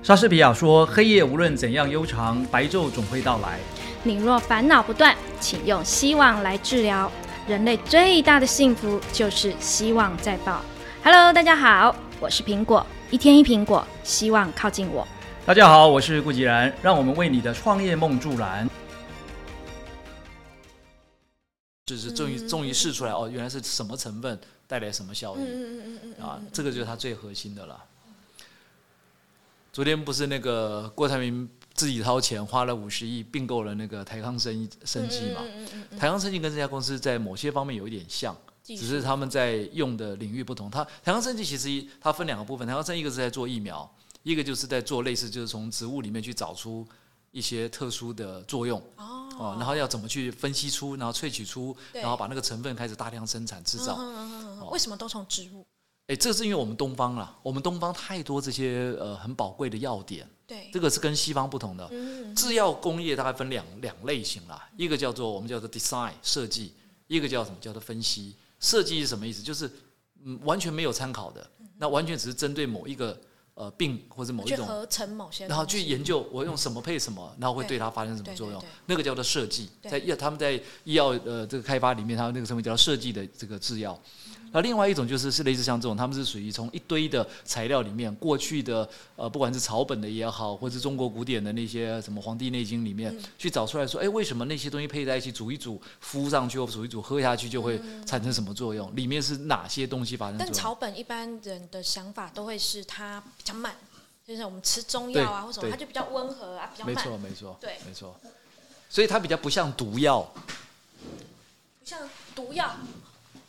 [0.00, 3.58] 莎士比亚说：“黑夜无论怎样悠长，白昼总会到来。
[4.04, 7.10] 你若烦恼不断，请用希望来治疗。
[7.46, 10.62] 人类最大的幸福就是希望在爆。
[11.02, 15.06] Hello，大家好，我是苹果，一天一苹果，希望靠近我。”
[15.44, 18.68] 大家好，我是顾吉然，让我们为你的创业梦助燃。
[21.86, 25.40] 就是终于终于试出来哦，原来是什么成分带来什么效益？
[25.40, 27.76] 嗯嗯嗯嗯啊，这个就是它最核心的了。
[29.78, 35.40] 昨天不是那个郭台铭自己掏钱花了五十亿并购了那个台康生生技嘛？
[35.96, 40.68] 台康生技跟这家公司在某些方面有一点像，只是他们在用的领域不同。
[40.68, 43.88] 它台康生技其实它分两个部分，台康生一个是在做疫苗，
[44.24, 46.84] 一个就是在做类似就是从植物里面去找出
[47.30, 48.82] 一些特殊的作用。
[48.96, 53.96] 哦，然后要怎么去分析出，然后萃取出，然后把那个成分开始大量生产制造。
[54.72, 55.64] 为什么都从植物？
[56.08, 60.26] 哎，这是因为我们东方啦，我们东方太多这些呃很宝贵的要点。
[60.46, 61.88] 对，这个是跟西方不同的。
[62.34, 66.72] 制药工业大概分两两类型啦，一个叫做我们叫做 design 设计，
[67.06, 68.34] 一个叫什么叫做分析。
[68.58, 69.42] 设计是什么意思？
[69.42, 69.70] 就是
[70.24, 73.18] 嗯完全没有参考的，那完全只是针对某一个。
[73.58, 80.52] 呃，病或者某一种合成某些，然后去研究我用什么配什么，然后会对它发生什么作用，那个叫做设计，在药他们在
[80.84, 84.00] 医药呃这个开发里面，他们那个称为叫设计的这个制药。
[84.52, 98.94] 那另外一种就是是类似像这种，他们是属于从一堆的材料里面，过去的呃不管是草本的也好，或是中国古典的那些什么《黄帝内经》里面去找出来说，哎，为什么那些东西配在一起煮一煮，敷上去或煮一煮喝下去就会产生什么作用？
[98.96, 100.38] 里面是哪些东西发生？
[100.38, 103.74] 但草本一般人的想法都会是它比较慢，
[104.26, 106.94] 就是我们吃中药啊或什么，它就比较温和啊，比较慢。
[106.94, 108.18] 没错，没错，对，没错。
[108.88, 110.22] 所以它比较不像毒药，
[111.80, 112.00] 不像
[112.34, 112.74] 毒药。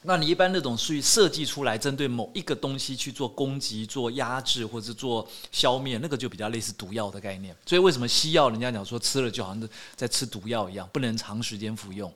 [0.01, 7.53] 那你一般那种属于设计出来针对某一个东西去做攻击、做压制或者做消灭，那个就比较类似毒药的概念。
[7.65, 12.09] 所以为什么西药人家讲说吃了就好像在吃毒药一样，不能长时间服用？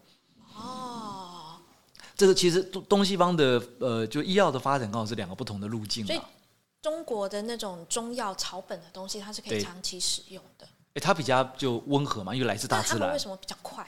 [0.55, 1.57] 哦，
[2.15, 6.21] 这个其实东东西方的呃，就医药的发展刚好是两个不同的路径所以
[6.81, 10.65] 中国的那种中药草本的东西，它是可以长期使用的。
[10.93, 13.11] 哎，它比较就温和嘛，因为来自大自然。
[13.11, 13.85] 为什么比较快？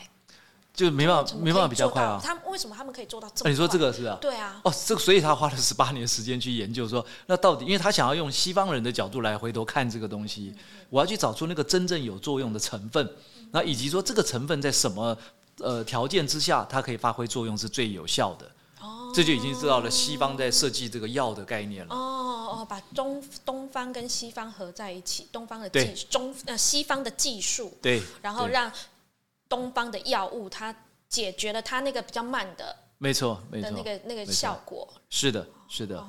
[0.75, 2.19] 就没办法，没办法比较快啊！
[2.21, 3.49] 他们为什么他们可以做到这么？
[3.49, 4.17] 你说这个是啊？
[4.19, 4.59] 对啊。
[4.61, 10.53] 哦，这个所以他花了十八年时间去研究，说那到底，因为他想要用西方人的角度来回头看这个东西，
[10.89, 13.09] 我要去找出那个真正有作用的成分，
[13.51, 15.17] 那以及说这个成分在什么
[15.59, 18.45] 呃条件之下，它可以发挥作用是最有效的。
[18.81, 19.13] 哦。
[19.15, 21.95] 这就已经知道了西方在设计这个药的概念了。
[21.95, 28.69] 哦哦，把东东方跟西方合在一起，东方的技中呃西方的技术，对，然后让。
[29.47, 30.75] 东方的药物，它
[31.07, 34.87] 解决了它那个比较慢的，没错，没错，那个那个效果。
[35.09, 36.05] 是的，是的。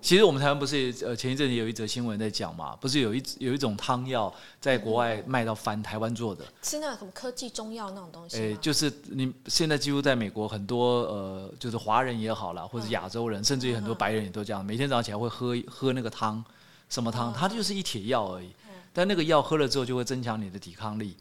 [0.00, 8.38] 其实我们台湾不是呃前一阵子有一则新闻在讲嘛，不是有一有一种汤药在国外卖到翻，台湾做的，是那什么科技中药那种东西。
[8.38, 16.42] 哎，就是你现在几乎在美国很多呃，就是华人也好啦，或者亚洲人，甚至于很多白人也都这样，每天早上起来会喝喝那个汤，
[16.88, 17.34] 什么汤？
[17.34, 18.52] 它就是一帖药而已，
[18.92, 21.16] 但那个药喝了之后就会增强你的抵抗力，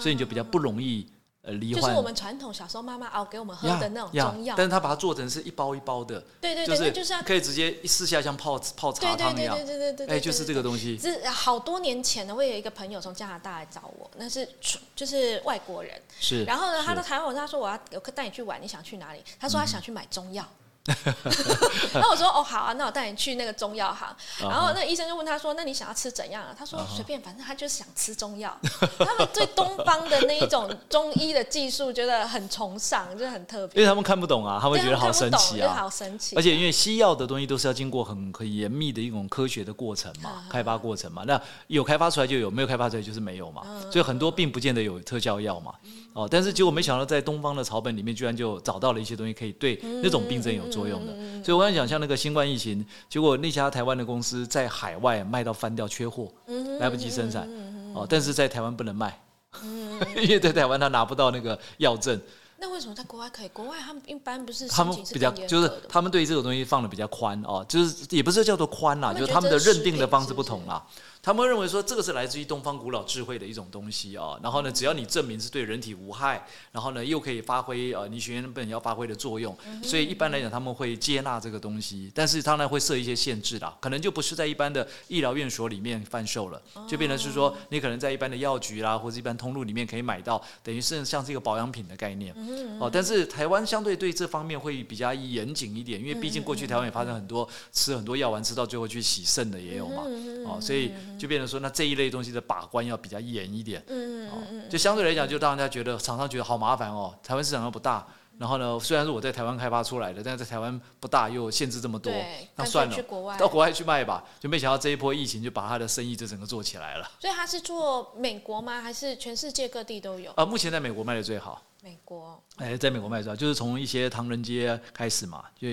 [0.00, 1.06] 所以你就比较不容易。
[1.42, 10.96] 呃，罹患就是我们传统小时候妈妈熬给我们喝的那种中药，但是他把它做成是一包一包的，对对对，就是可以直接一试下像泡泡茶汤一样，对对对对对，哎，就是这个东西。
[10.96, 14.48] 是好多年前呢，我有一个朋友从加拿大来找我，那是
[14.94, 16.44] 就是外国人，是。
[16.44, 19.20] 然后呢，他到台湾，我他说我要有带你去玩，你想去哪里？
[19.40, 20.48] 他说他想去买中药。
[21.94, 24.14] 那我说哦好啊，那我带你去那个中药行。
[24.40, 28.56] 然后那医生就问他说：“那你想要吃怎样啊？”他说：“随便，反正他就是想吃中药。”
[28.98, 33.80] 他们对东方的那一种 中医的技术觉得很崇尚，就是很特别。
[33.80, 36.34] 因为他们看不懂啊，他们觉得好神奇啊，好神奇。
[36.34, 41.22] 而且因为西药的东西都是要经过很很严密的一种科学的过程嘛，开发过程嘛。
[41.26, 43.62] 那有开发出来就有，没有开发出来就是没有嘛。
[43.90, 45.72] 所以很多并不见得有特效药嘛。
[46.14, 51.12] 哦，但是结果没想到在东方的草本里面，居然就找到了一些东西可以对那种病症有作用的。
[51.44, 56.32] 所以我想讲，像那个新冠疫情，结果那家台湾的公司在海外卖到翻掉，缺货，
[56.80, 57.48] 来不及生产。
[57.94, 59.20] 哦，但是在台湾不能卖，
[60.16, 62.18] 因为在台湾他拿不到那个药证。
[62.58, 63.48] 那为什么在国外可以？
[63.48, 70.80] 国外他们一般不是他们比较就是他们对这种东西放的比较宽哦，就是也不是叫做宽啦，就是他们的认定的方式不同啦。
[71.24, 92.34] 他们认为说这个是来自于东方古老智慧的一种东西啊，然后呢，只要你证明是对人体无害，然后呢又可以发挥呃你学原本要发挥的作用，所以一般来讲他们会接纳这个东西，但是当然会设一些限制啦，可能就不是在一般的医疗院所里面贩售了，就变成是说你可能在一般的药局啦或者一般通路里面可以买到，等于是像是一个保养品的概念。
[92.80, 100.02] 哦，但是台湾相对对这方面会比较严谨一点，因为毕竟过去台湾也发生很多吃很多药丸吃到最后去洗肾的也有嘛，
[100.48, 108.06] 哦，所以就变成说那这一类东西的把关要比较严一点，嗯哦，就相对来讲就让人家觉得厂商觉得好麻烦哦，台湾市场又不大。
[108.38, 108.76] 然后呢？
[108.80, 112.10] 虽然是我在台湾开发出来的，但是在台湾不大，又限制这么多，
[112.56, 112.96] 那算了，
[113.38, 114.24] 到国外去卖吧。
[114.40, 117.08] 就没想到这一波疫情，就把他的生意就整个做起来了。
[117.20, 118.80] 所以他是做美国吗？
[118.80, 120.32] 还是全世界各地都有？
[120.32, 121.62] 啊，目前在美国卖的最好。
[121.82, 125.44] 美国，哎，在美国卖最好，就是从一些唐人街开始嘛。
[125.60, 125.68] 就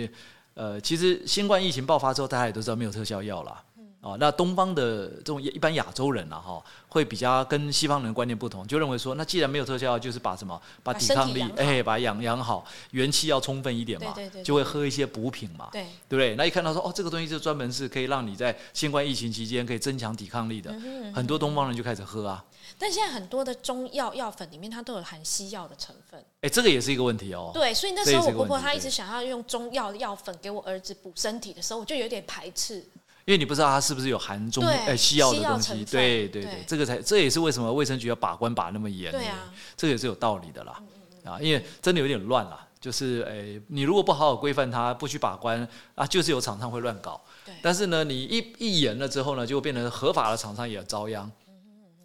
[0.54, 3.64] 呃，其实新冠疫情爆发之后，大家也都知道没有特效药了。
[4.02, 16.36] 哦，那东方的这种一般亚洲人啊，哈，会比较跟西方人观念不同，就认为说，那既然没有特效，就是把什么，把抵抗力，哎，把养养好，元气要充分一点嘛，就会喝一些补品嘛，对，对不对？
[16.36, 20.74] 那一看到说，哦，这个东西就专门是可以让你在新冠疫情期间可以增强抵抗力的，
[21.14, 22.42] 很多东方人就开始喝啊。
[22.78, 27.52] 但现在很多的中药药粉里面，它都有含西药的成分，哎，这个也是一个问题哦。
[27.54, 32.82] 对，所以那时候我婆婆她一直想要用中药药粉给我儿子补身体的时候，我就有点排斥。
[33.30, 40.82] 因为你不知道它是不是有含中呃西药的东西，对对对，这个才这也是为什么卫生局要把关把那么严，对啊，这个也是有道理的啦，
[41.24, 51.32] 啊，因为真的有点乱啦，就是诶，你如果不好好规范它，不去把关啊，就是有厂商会乱搞，对，但是呢，你一一严了之后呢，就变成合法的厂商也遭殃，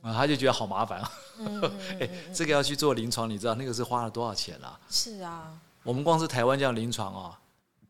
[0.03, 1.11] 啊，他就觉得好麻烦啊，
[1.99, 4.79] 哎，这个要去做临床，你知道那个是花了多少钱啊？
[4.91, 7.41] 是啊，我们光是台湾这样临床啊，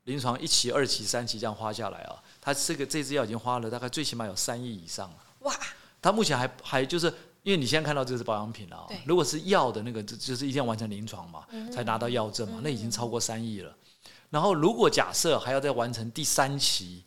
[0.04, 2.22] 临床一期、二期、三期这样花下来啊。
[2.44, 5.16] 他这个这支药已经花了大概最起码有三亿以上了。
[5.40, 5.52] 哇！
[6.02, 7.06] 他目前还还就是
[7.42, 13.74] 因为你现在看到这是保养品了啊，如果是药的那个，就就是一定要完成临床嘛，才拿到药证嘛，那已经超过三亿了。
[14.28, 17.02] 然后如果假设还要再完成第三期。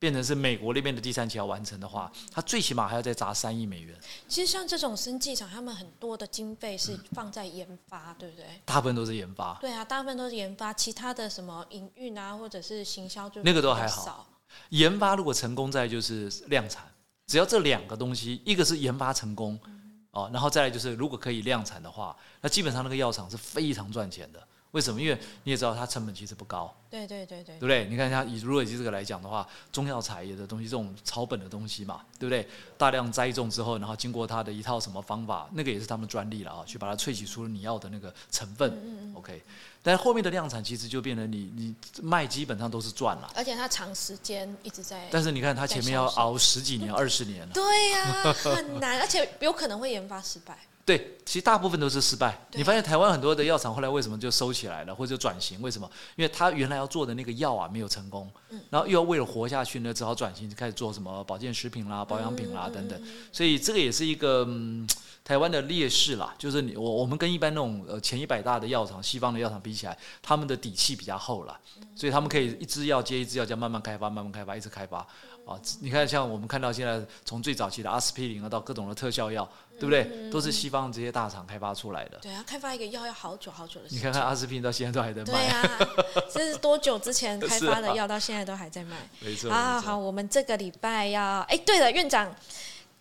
[0.00, 3.94] 变成是美国那边的第三期要完成的话，他最起码还要再砸三亿美元。
[4.26, 8.46] 其实像这种生技厂，他们很多的经费是放在研发，对不对？
[8.64, 9.58] 大部分都是研发。
[9.60, 14.26] 对啊，大部分都是研发，其他的什么营运啊，或者是行销就那个都还好。
[14.70, 16.84] 研发如果成功，再就是量产。
[17.26, 19.58] 只要这两个东西，一个是研发成功，
[20.10, 24.46] 哦，然后再来就是如果可以量产的话，那基本上那个药厂是非常赚钱的。
[24.72, 25.00] 为什么？
[25.00, 26.72] 因为你也知道，它成本其实不高。
[26.88, 27.86] 对对对对，对不对？
[27.86, 32.48] 你看一下，以如果以这个来讲的话，中药材的东西，这种草本的东西嘛，对不对？
[32.76, 38.70] 大量栽种之后，然后经过它的一套什么方法，那个也是他们专利了啊，去把它萃取出你要的那个成分。
[38.70, 39.42] 嗯嗯 OK，
[39.82, 43.30] 但是后面的量产其实就变成你你卖基本上都是赚了。
[43.34, 45.08] 而且它长时间一直在。
[45.10, 47.48] 但是你看，它前面要熬十几年、二十年。
[47.50, 50.58] 对呀，很难，而且有可能会研发失败。
[50.84, 52.36] 对，其实大部分都是失败。
[52.52, 55.60] 你发现台湾很多的药厂后来为什么就收起来了，或者转型？
[55.62, 55.88] 为什么？
[56.16, 58.28] 因为他原来要做的那个药啊没有成功，
[58.70, 63.00] 然后又要为了活下去呢，只好转型，开始做什么保健食品啦、保养品啦等等。
[63.30, 64.48] 所以这个也是一个
[65.22, 66.34] 台湾的劣势啦。
[66.36, 71.56] 就是你我我们跟一般那种呃前一百大的药厂、西方的药厂比起来，他们的底气比较厚了，
[71.94, 75.06] 所以他们可以一支药接一支药，这样慢慢开发、慢慢开发、一直开发。
[75.50, 79.44] 啊，你看，像我们看到现在从最早期的阿司匹林啊，到各种的特效药，
[79.80, 80.30] 对不对？
[80.30, 82.18] 都是西方这些大厂开发出来的。
[82.22, 83.98] 对啊，开发一个药要好久好久的时间。
[83.98, 85.32] 你看看阿司匹林到现在都还在卖。
[85.32, 85.78] 对啊，
[86.32, 88.96] 这是多久之前 开发的药，到现在都还在卖。
[89.18, 89.50] 没错。
[89.50, 92.32] 好好，我们这个礼拜要，哎，对了，院长，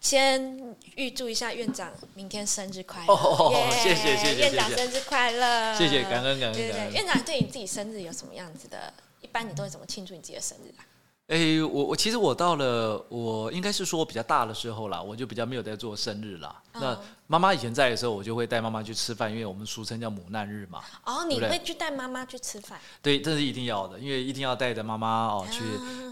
[0.02, 3.14] 先预祝一下院长明天生日快乐。
[3.14, 5.78] 哦，谢谢谢谢院长生日快乐。
[5.78, 6.54] 谢谢，感恩感恩。
[6.54, 8.92] 对对，院长对你自己生日有什么样子的？
[9.22, 10.82] 一般你都会怎么庆祝你自己的生日啊？
[11.30, 16.56] 哎，我我其实我到了，我应该是说我比较大的时候啦，我就比较没有在做生日啦。
[16.74, 16.98] 那
[17.32, 20.82] 妈妈以前在的时候，我就会带妈妈去吃饭，因为我们俗称叫母难日嘛。
[21.06, 22.80] 哦，你会去带妈妈去吃饭？
[23.04, 25.64] 对，这是一定要的，因为一定要带着妈妈哦去，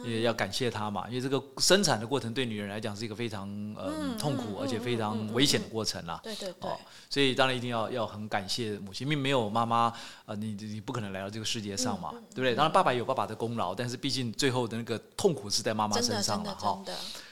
[0.07, 1.07] 也要感谢她嘛。
[1.07, 6.19] 因为这个生产的过程对女人来讲是一个非常呃痛苦而且非常危险的过程啦。
[6.23, 6.69] 对对对。
[6.69, 6.77] 哦，
[7.09, 9.91] 所以当然一定要要很感谢母亲，因为没有妈妈，
[10.27, 12.53] 呃，你你不可能来到这个世界上嘛，对不对？
[12.53, 16.79] 当然爸爸有爸爸的功劳，但是毕竟最后的那个痛苦是在妈妈身上了哈。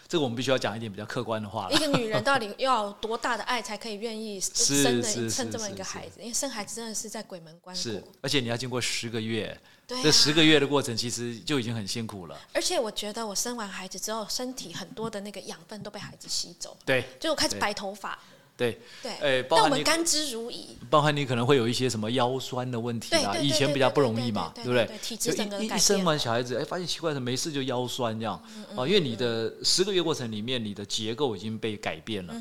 [0.07, 6.19] 这个我们必须要讲一点比较客观的话一个女人到底要多大的爱，才可以愿意生生这么一个孩子？
[6.21, 7.75] 因为生孩子真的是在鬼门关。
[7.75, 12.39] 是，而且你要经过十个月，这十个月的过程其实就已经很辛苦了。
[12.53, 18.19] 而且我觉得我生完孩子之后，身体很多的那个养分都被孩子吸走，对，就我开始白头发。
[18.57, 18.79] 对。
[19.01, 20.65] 对，哎，但我们甘之如饴。
[20.89, 24.89] 包含你可能会有一些什么腰酸的问题啊，以前比较不容易嘛，对不对？
[25.01, 28.35] 体质整个一生完小孩子，哎，发现奇怪的没事就腰酸这样。
[28.75, 32.33] 啊，因为你的十个月过程里面，你的结构已经被改变了。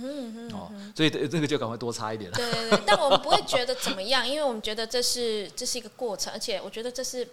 [0.53, 2.37] 哦，所以 这个就赶快多擦一点了。
[2.37, 7.27] 对对对，但我们不会觉得怎么样，因为我们觉得这是这是一个过程，而且我觉得这是，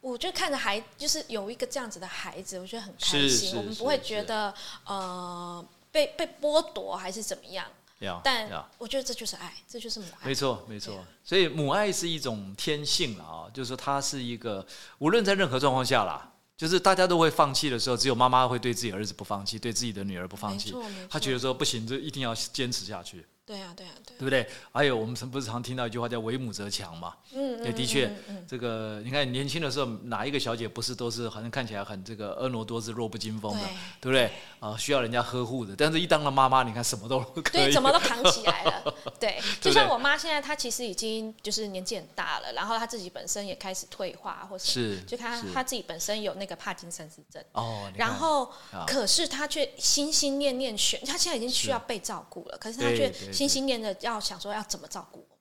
[0.00, 3.56] 我就看着孩，就是有一个这样子的孩子，我觉得很开心。
[3.56, 4.52] 我们不会觉得
[4.86, 7.66] 呃被被剥夺还是怎么样。
[8.00, 10.34] 呀但我觉得这就是爱，这就是母爱没。
[10.34, 11.04] 错，没错。
[11.22, 14.66] 所以母爱是一种天性了啊，就是说它是一个，
[15.00, 21.08] 无论在任何状况下啦，就是大家都会放弃的时候，只有妈妈会对自己儿子不放弃，对自己的女儿不放弃没错没错。
[21.10, 24.18] 她觉得说不行，这一定要坚持下去，对啊，对啊，对啊。
[24.18, 24.46] 对不对？
[24.72, 27.14] 还有我们不是常听到一句话叫“为母则强”嘛？
[27.32, 33.60] 嗯，对，嗯的确嗯嗯，这个你看年轻的时候，哪一个小姐不是都是好像看起来很这个婀娜多姿、弱不禁风的，
[34.00, 34.30] 对不对？
[34.60, 35.74] 啊，需要人家呵护的。
[35.76, 38.94] 但是，一当了妈妈，你看什么都可以，对，怎么都扛起来了。
[39.18, 47.90] 对，就像我妈现在，她其实已经就是年纪很大了，然后她自己本身也开始退化，或是是就她她自己本身有那个帕金森氏症，哦。
[47.96, 55.36] 然后啊可是她却心心念念选，她现在已经需要被照顾了，可是她却心心念着要想说要怎么照顾我。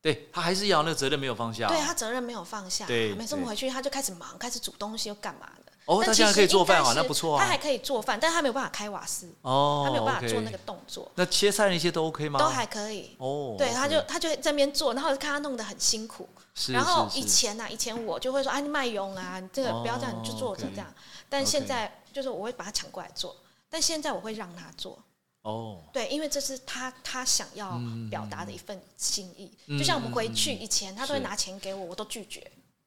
[0.00, 1.68] 对他还是要那个责任没有放下。
[1.68, 5.72] 对他责任没有放下，对对每次我们回去他就开始忙，开始煮东西又干嘛的。
[5.84, 7.44] 哦，但其实她现在可以做饭啊，那不错啊。
[7.44, 12.38] 他还可以做饭，但是她没有办法开瓦斯，哦，他没有办法做那个动作，那切菜那些都 OK 吗？
[12.38, 13.14] 都还可以。
[13.18, 16.28] 哦，对，他就他就在那边做，然后看他弄得很辛苦。
[16.54, 20.94] 是然后以前呐、啊，以前我就会说，啊，你卖佣啊，你这个不要这样，你就做着哦这样。
[21.28, 23.36] 但现在就是我会把他抢过来做，
[23.68, 24.98] 但现在我会让他做，
[25.42, 29.50] 哦，对，因为这是他他想要嗯表达的一份心意。
[29.66, 32.40] 嗯就像我们回去以前，他都会拿钱给我，我都拒绝，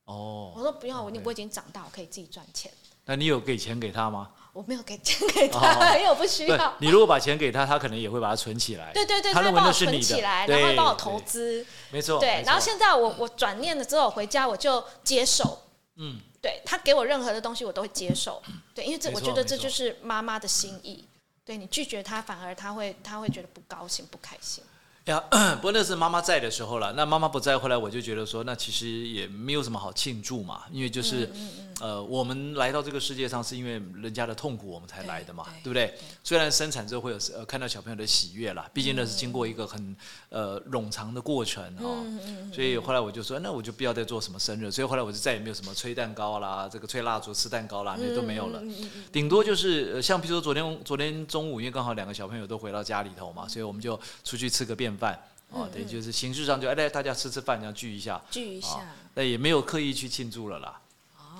[0.05, 2.71] 哦我哦，说不要，我我已经长大，我可以自己赚钱。
[3.07, 4.31] 那你有给钱给他吗？
[4.53, 6.73] 我没有给钱给哦他， 因为我不需要。
[6.79, 8.93] 你如果把钱给他，他可能也会把它存起来。
[8.93, 11.65] 对对对，他认为会帮我那是你的存起来，然后会帮我投资。
[11.91, 12.19] 没错。
[12.21, 15.61] 对然后现在我我转念了之后回家我就接受，
[15.97, 18.41] 嗯，对他给我任何的东西我都会接受，
[18.73, 21.03] 对，因为这我觉得这就是妈妈的心意。
[21.45, 24.63] 对你拒绝他，反而他会他会觉得不高兴不开心。
[25.05, 25.19] 呀，
[25.57, 26.91] 不过那是妈妈在的时候了。
[26.93, 35.93] 那妈妈不在，后来我就觉得说，那其实也没有什么好庆祝嘛，因为就是、嗯呃，我们来到这个世界上是因为人家的痛苦我们才来的嘛，对对不对？
[36.23, 39.95] 虽然生产之后会有呃看到小朋友的喜悦啦，毕竟那是经过一个嗯很
[40.29, 42.05] 呃冗长的过程哦，
[42.53, 48.61] 所以后来我就说，那我就不要再做什么生日，所以后来我就再也没有什么吹蛋糕啦，这个吹蜡烛、吃蛋糕啦，那都没有了。
[48.63, 48.73] 嗯
[49.11, 55.19] 顶多就是呃像比如说昨天昨天中午，因为刚好两个小朋友都回到家里头嘛，所以我们就出去吃个便饭。
[55.51, 60.81] 哦，对，就是形式上就哎，大家吃吃饭，这样聚一下，聚一下，那也没有刻意去庆祝了啦。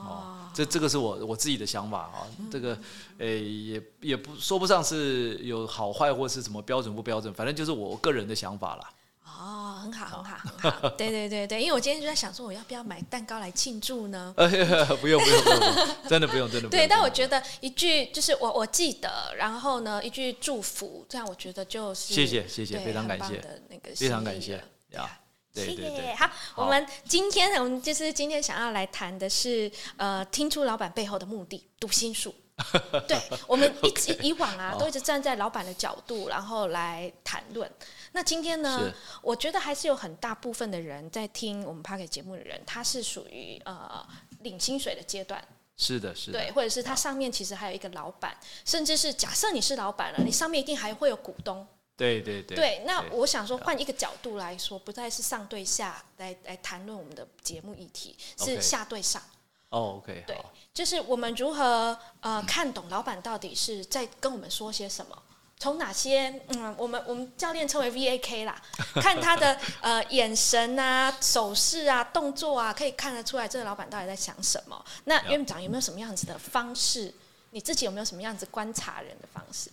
[0.06, 2.78] 哦，这这个是我我自己的想法啊，这个
[3.18, 8.90] 诶也也不说不上是有好坏或是什么标准不标准，反正就是我个人的想法啦。
[9.38, 10.90] 哦，很好，很好，很好。
[10.92, 14.34] 对对对对，因为我今天就在想说，我要不要买蛋糕来庆祝呢？
[14.38, 15.60] 不用不用不用，
[16.08, 16.82] 真的不用真的不用。
[16.82, 25.20] 对，但我得觉得一句就是我我记得，然后呢一句祝福，这样我觉得就是谢谢谢谢非常感谢的那个非常感谢了呀，
[25.56, 26.16] 对谢对对谢。。
[26.16, 32.36] 好，我们今天我们就是今天想要来谈的是，呃，听出老板背后的目的，读心术。
[33.06, 37.70] 对，我们一直以往啊，都一直站在老板的角度，然后来谈论。
[38.14, 38.90] 那今天呢，
[39.22, 44.08] 我觉得还是有很大部分的人在听我们 p a r k 节目的人，他是属于呃
[44.40, 45.46] 领薪水的阶段，
[45.76, 48.34] 是的是的，对，或者是他上面其实还有一个老板，
[48.64, 51.68] 甚至是假设你是老板了，你上面一定还会有股东。
[51.98, 59.22] 对对对对，那我想说，换一个角度来说，不再是上对下来来谈论我们的节目议题，是下对上。
[59.70, 60.38] 哦 OK 对，
[60.74, 65.18] 就是我们如何呃看懂老板到底是在跟我们说些什么。
[65.58, 68.62] 从哪些嗯，我们我们教练称为 VAK 啦，
[68.96, 74.86] 看他的 呃眼神啊、手势啊、动作啊，可以看得出来这个老板到底在想什么。
[75.06, 77.14] 那院长有没有什么样子的方式？
[77.52, 79.72] 你自己有没有什么样子观察人的方式？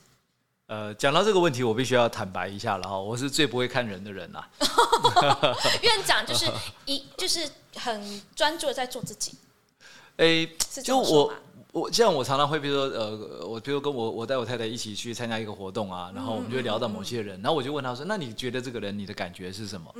[0.72, 4.48] 呃，讲到这个问题，我必须要坦白一下了哈，我是最不会看人的人啦。
[5.82, 6.50] 院长就是
[6.86, 9.34] 一就是很专注的在做自己，
[10.16, 11.30] 诶，是这就我？
[11.72, 19.94] 我像我常常会，比如说呃，我比如跟我我带我太太一起去参加一个活动啊，然后我们就会聊到某些人，然后我就问他说：“那你觉得这个人你的感觉是什么？”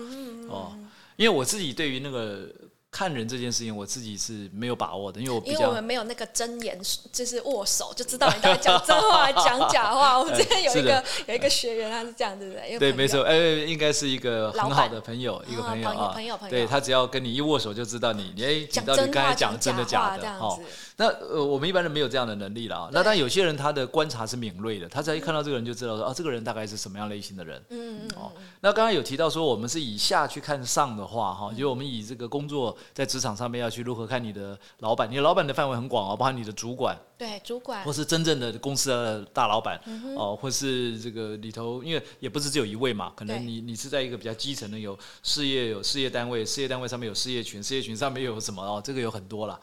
[0.48, 0.72] 哦，
[1.16, 2.46] 因为我自己对于那个
[2.92, 6.78] 看人这件事情，我自己是没有把握的，因为我因为我们没有那个真言，
[7.10, 10.18] 就是握手就知道你讲真话讲假话。
[10.20, 12.78] 我们之前有一个有一个学员，他是这样，对不对？
[12.78, 13.34] 对，没错，哎，
[13.66, 20.62] 应该是一个很好的朋友，一个哦朋友啊，朋友朋友对他只要跟你一握手就知道你，哎，你讲到底刚才讲真的假的哈样子。。
[21.02, 22.88] 那呃，我们一般人没有这样的能力了啊。
[22.92, 27.60] 那当然，有些人他的观察是敏锐的，他只要一看到这个人就知道说，啊，这个人大概是什么样类型的人。
[27.70, 28.30] 嗯嗯哦，
[28.60, 39.80] 那刚刚有提到说，我们是以下去看上的话，哈，就我们以这个工作在职场上面要去如何看你的老板，你的老板的范围很广哦，包含你的主管，对，主管或是真正的公司的大老板，
[40.16, 49.58] 哦，或是这个里头，因为也不是只有一位嘛，可能你你是在一个比较基层的，有事业有事业单位，事业单位上面有事业群，事业群上面又有什么哦，这个有很多啦。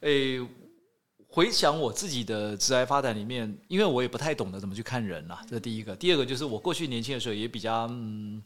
[0.00, 0.38] 诶，
[1.28, 5.94] 回想我自己的职业发展里面，因为我也不太懂得怎么去看人啦，这是第一个。
[5.94, 8.42] 第二个就是我过去年轻的时候也比较嗯，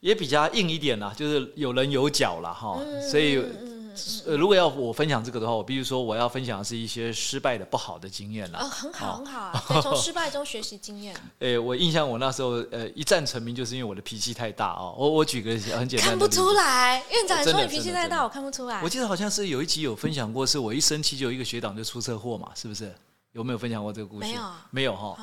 [0.00, 2.52] 也比较硬一点啦，就是有棱有角啦。
[2.52, 2.78] 哈，
[3.10, 3.42] 所以。
[4.26, 8.58] 呃，如果要我分享这个的话，我必须说我要分享的是一些失败的不好的经验了。
[8.58, 11.14] 啊，很好，很好， 从失败中学习经验。
[11.40, 14.94] 哎，我印象我那时候呃一战成名，就是因为我的脾气太大哦。
[14.96, 18.80] 我我举个很简单的，看不出来，院长说你脾气太大，我看不出来。
[18.82, 22.94] 我记得好像是有一集有分享过，是我一生气就有一个学长就出车祸嘛，是不是？
[23.32, 24.26] 有没有分享过这个故事？
[24.28, 25.16] 没有，没有哈。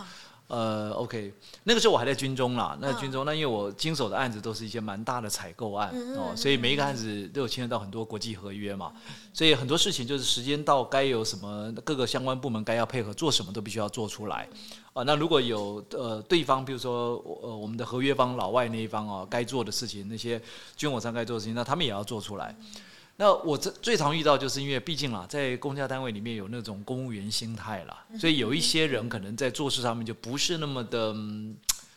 [0.50, 1.32] 呃，OK，
[1.64, 2.76] 那个时候我还在军中啦。
[2.82, 8.92] 那军中，那因为我经手的案子都是一些蛮大的采购案哦，所以每一个案子都有牵涉到很多国际合约嘛，
[9.32, 14.50] 所以很多事情就是时间到，该有什么各个相关部门该要配合做什么都必须要做出来
[14.94, 15.04] 啊。
[15.04, 20.42] 那如果有呃对方，比如说呃我们的合约方老外那一方哦，该做的事情，那些
[20.76, 22.56] 军火商该做的事情，那他们也要做出来。
[23.22, 31.14] 那我这最常遇到，就是因为毕竟啦，在公家单位里面有那种公务员心态啦，所以有一些人可能在做事上面就不是那么的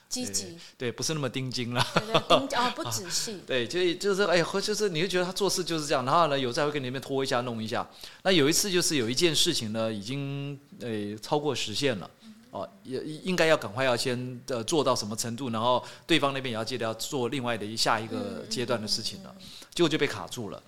[0.08, 7.88] 积极，对，不是那么盯紧了，对对，哦，不仔细， 对，就就是哎，就是你会觉得他做事就是这样，然后呢，有时候会跟你那边拖一下弄一下。
[8.24, 12.10] 那有一次就是有一件事情呢，已经呃超过时限了。
[12.52, 19.34] 哦，也应该要赶快要先呃做到什么程度，然后对方那边也要记得要做另外的一下一个阶段的事情了，
[19.74, 20.62] 结果就被卡住了，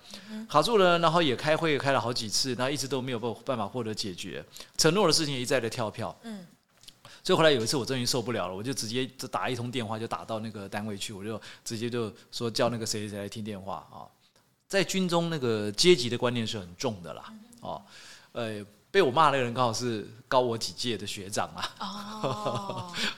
[0.49, 4.43] 卡住了，然后也开会开了好几次，然后一直都没有办法获得解决，
[4.75, 6.47] 承诺的事情一再的跳票，嗯，
[7.23, 14.09] 所以后来有一次我终于受不了了，我就直接就打一通电话就打到那个单位去，我就直接就说叫那个谁谁来听电话啊，
[14.67, 17.79] 在军中那个阶级的观念是很重的啦，哦，
[18.31, 18.65] 呃。
[18.95, 21.69] 被我骂那个人刚好是高我几届的学长啊！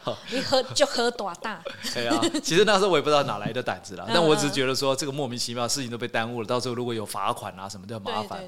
[0.06, 1.62] 哦， 你喝就喝多大？
[1.94, 8.44] 对啊，其实那时候我也不知道哪来的胆子了，但我只是觉得说这个莫名其妙事情都被耽误了，到时候如果有罚款啊什么的麻烦，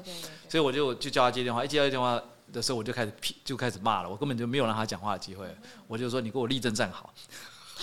[0.48, 1.64] 所以我就就叫他接电话。
[1.64, 2.20] 一接到电话
[2.52, 3.12] 的时候，我就开始
[3.44, 5.46] 就开始骂了，我根本就没有让他讲话的机会，
[5.86, 7.14] 我就说你给我立正站好。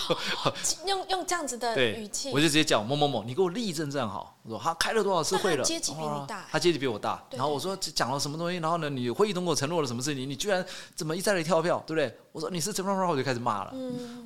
[0.85, 4.37] 用用这样子的语气，我就直接讲某某某，你给我立正站好。
[4.43, 5.63] 我说他开了多少次会了？
[5.63, 7.21] 阶级比你大，他阶级比我大。
[7.31, 8.57] 然后我说讲了什么东西？
[8.57, 10.29] 然后呢，你会议通过承诺了什么事情？
[10.29, 12.17] 你居然怎么一再的跳票，对不对？
[12.31, 13.73] 我说你是怎么么，我就开始骂了，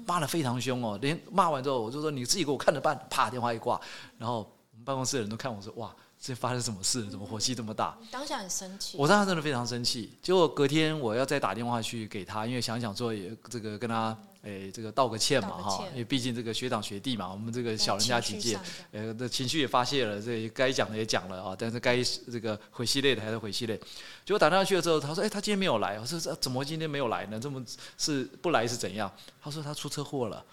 [0.05, 0.97] 骂的非常凶哦。
[1.01, 2.99] 连骂完之后，我就说你自己给我看着办。
[3.09, 3.79] 啪，电话一挂，
[4.17, 4.39] 然后
[4.71, 5.93] 我们办公室的人都看我说哇。
[6.23, 7.09] 这发生什么事？
[7.09, 7.97] 怎么火气这么大？
[8.11, 8.95] 当下很生气。
[8.95, 10.15] 我当时真的非常生气。
[10.21, 18.59] 结果隔天我要再打电话去给他，因为想想说也这个跟他诶这个道个歉嘛哈，因为毕竟这个学长学弟嘛，我们这个小人家几届，
[18.91, 23.77] 呃的情绪也发泄了，这该讲的也讲了啊，但是该这个回系列的还是回系列。
[24.25, 27.39] 结果打电话去了之后，他说：“哎，他今天没有来。”我说：“怎么今天没有来呢？
[27.39, 27.63] 这么
[27.97, 30.43] 是不来是怎样？”他说：“他出车祸了。”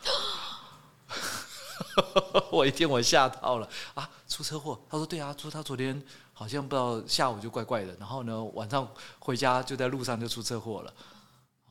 [2.50, 4.08] 我一听我吓到了啊！
[4.28, 4.78] 出车祸？
[4.90, 6.00] 他说对啊，说他昨天
[6.32, 8.86] 好像不知道下午就怪怪的，然后呢晚上
[9.18, 10.92] 回家就在路上就出车祸了。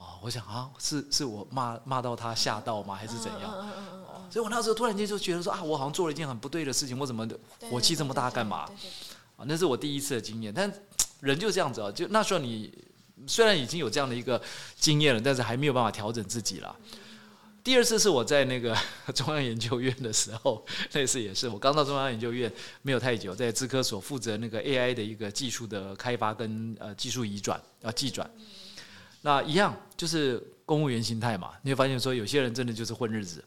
[0.07, 2.95] 哦，我想啊，是是我骂骂到他吓到吗？
[2.95, 3.51] 还是怎样？
[4.31, 7.27] 所以我那时候突然间就觉得说啊，我好像做了一件很不对的事情，我怎么
[7.69, 8.59] 火气这么大干嘛？
[9.35, 10.53] 啊，那是我第一次的经验。
[10.53, 10.71] 但
[11.19, 12.73] 人就这样子啊，就那时候你
[13.27, 14.41] 虽然已经有这样的一个
[14.77, 16.73] 经验了，但是还没有办法调整自己了。
[17.63, 18.73] 第二次是我在那个
[19.13, 22.49] 中央研究院的时候，那次也是我刚到中央研究院
[22.81, 28.29] 没有太久，在资科所负责那个 AI 的一个技术的开发跟呃技术移转啊技转，
[29.21, 33.43] 那一样就是公务员心态嘛，你会发现说有些人真的就是混日子。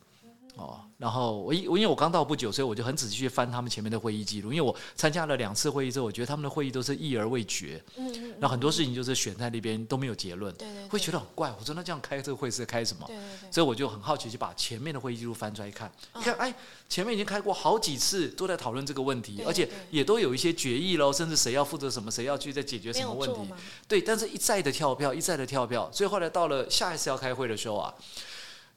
[0.57, 4.53] 哦，然后我因我因为我刚到不久，所以我就很仔细去翻他们前面的会议记录。
[4.53, 7.83] 因为我参加了两次会议之后，我觉得他们的会议都是议而未决。
[7.97, 8.35] 嗯嗯。
[8.39, 10.53] 那很多事情就是选在那边都没有结论。
[10.57, 10.89] 对对。
[10.89, 11.51] 会觉得很怪。
[11.59, 13.07] 我说那这样开这个会是开什么？
[13.07, 13.53] 对对对。
[13.53, 15.91] 所以我就很好奇，就把前面的会议记录翻出来一看。
[16.17, 16.55] 你看，哎，
[16.89, 23.41] 前面已经开过好几次，都在讨论这个问题，而且也都有一些决议喽，甚至谁要负责什么，谁要去再解决什么问题。
[23.89, 27.95] 对，但是一再的跳票，一再的跳票，所以后来到了下一次要开会的时候啊。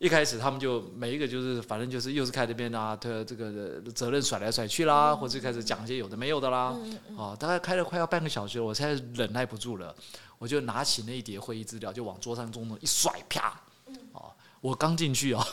[0.04, 6.78] 一开始他们就每一个就是反正就是又是开这边啊，他这个责任甩来甩去啦，或者开始讲一些有的没有的啦，
[7.18, 9.96] 啊，大概开了快要半个小时，我才忍耐不住了，
[10.38, 13.63] 我就拿起那一叠会议资料就往桌上中一甩，啪，啊。
[14.64, 15.46] 我刚进去哦，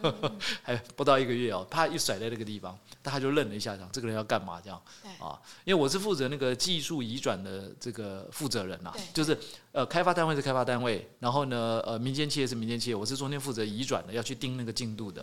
[0.64, 4.82] 还不到一个月哦，啪一甩在那个地方，大家就愣了一下，讲这个人要干嘛这样？
[5.20, 9.36] 啊，因为我是负责那个技术移转的这个负责人呐，就是
[9.72, 15.22] 呃开发单位是开发单位，然后呢呃民间企业是民间企业，我是中间负责移转的，要去盯那个进度的。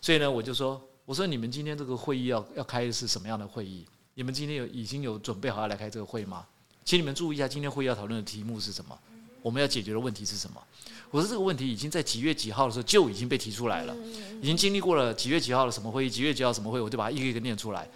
[0.00, 3.84] 所以呢，我就说，我说你们今天这个会议要要开的是什么样的会议？
[4.14, 6.46] 你们今天有已经有准备好要来开这个会吗？
[6.84, 8.96] 请你们注意一下，今天会议要讨论的题目是什么？
[9.44, 10.62] 我们要解决的问题是什么？
[11.10, 13.94] 我说这个问题已经在几月几号的时候就已经被提出来了，
[14.40, 17.86] 已经经历过了几月几号的什么会议，几月几号什么会，我就把它一个一个念出来。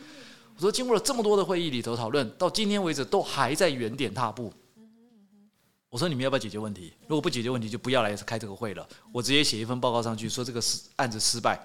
[0.56, 4.52] 我说经过了这么多的会议里头讨论，到今天为止都还在原点踏步。
[5.88, 6.92] 我说你们要不要解决问题？
[7.06, 8.86] 如果不解决问题，就不要来开这个会了。
[9.10, 11.58] 我直接写一份报告上去，说这个失案子失败，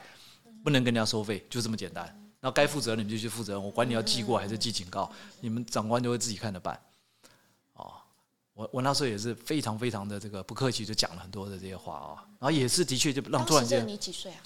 [0.64, 2.08] 不能跟人家收费，就这么简单。
[2.40, 6.80] 那该负责你们就去负责，我管你要记过还是记警告，你们长官就会自己看着办。
[8.56, 12.26] 哦，我我那时候也是非常非常的这个不客气，就讲了很多的这些话啊。
[12.40, 14.38] 然后也是的确就让突然间，你几岁啊？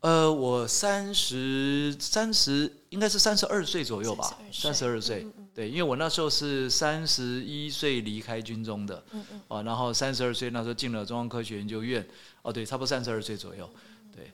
[0.00, 5.26] 呃，我三十三十，应该是三十二岁左右吧，三十二岁。
[5.54, 12.06] 对，因为我那时候是三十一岁离开军中的，嗯嗯，啊，然后三十二岁那时候进了中央科学研究院，
[12.40, 13.68] 哦，对，差不多三十二岁左右，
[14.14, 14.30] 对，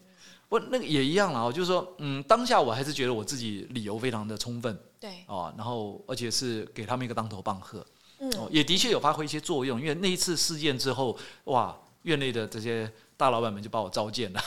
[0.48, 7.84] 不，那个也一样了，就是说，嗯，当下我还是觉得我自己理由非常的充分，对，哦，然后而且是给他们一个当头棒喝，
[8.18, 14.40] 嗯，也的确有发挥一些作用，因为那一次事件之后，哇，院内的这些大老板们就把我召见了。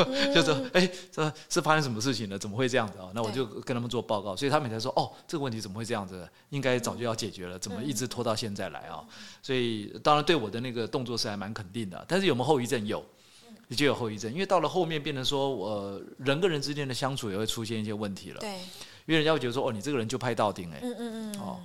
[0.34, 2.38] 就说，哎，这是发生什么事情了？
[2.38, 3.10] 怎么会这样子啊？
[3.14, 6.26] 那我就跟他们做报告，所以他们才说，哦，这个问题怎么会这样子？
[6.48, 9.04] 应该早就要解决了，怎么一直拖到现在来啊？
[9.42, 12.86] 所以当然对我的那个动作是还蛮肯定的，但是有没有后遗症？
[12.86, 13.04] 有，
[13.76, 18.40] 就有后遗症，因为到了后面变成说，我人跟人之间的相处也会出现一些问题了。
[18.40, 18.48] 对，
[19.04, 21.60] 因为人家会觉得说，哦，你这个人就拍到顶，哎，嗯嗯嗯，哦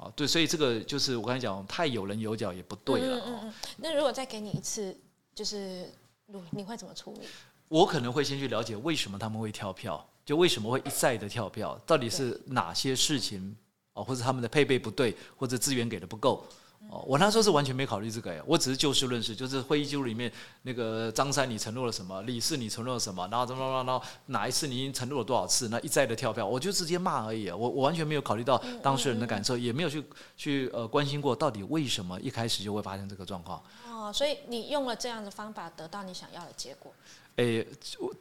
[0.00, 3.22] 哦，对，所以这个就是我刚才讲，太有棱有角也不对了。
[3.26, 3.54] 嗯嗯。
[3.76, 4.96] 那如果再给你一次，
[5.34, 5.86] 就是
[6.26, 7.26] 你你会怎么处理？
[7.68, 13.54] 我可能会先去了解为什么他们会跳票，就为什么会一再的跳票，到底是哪些事情
[13.92, 16.44] 哦，或者他们的配备不对，或者资源给的不够
[16.88, 17.04] 哦。
[17.06, 27.56] 我那时候是完全没考虑这个呀，我只是就事论事，就是会议记录里面那个张三你承诺了什么，李四你承诺了什么，然后怎么怎么，然后哪一次你已经承诺了多少次，那一再的跳票，我就直接骂而已啊。
[27.56, 30.04] 我我完全没有考虑到当事人的感受，也没有去
[30.36, 33.62] 去呃关心过到底为什么一开始就会发生这个状况。
[33.88, 36.92] 哦，所以你用了这样的方法得到你想要的结果。
[37.36, 37.66] 诶，
[37.98, 38.12] 我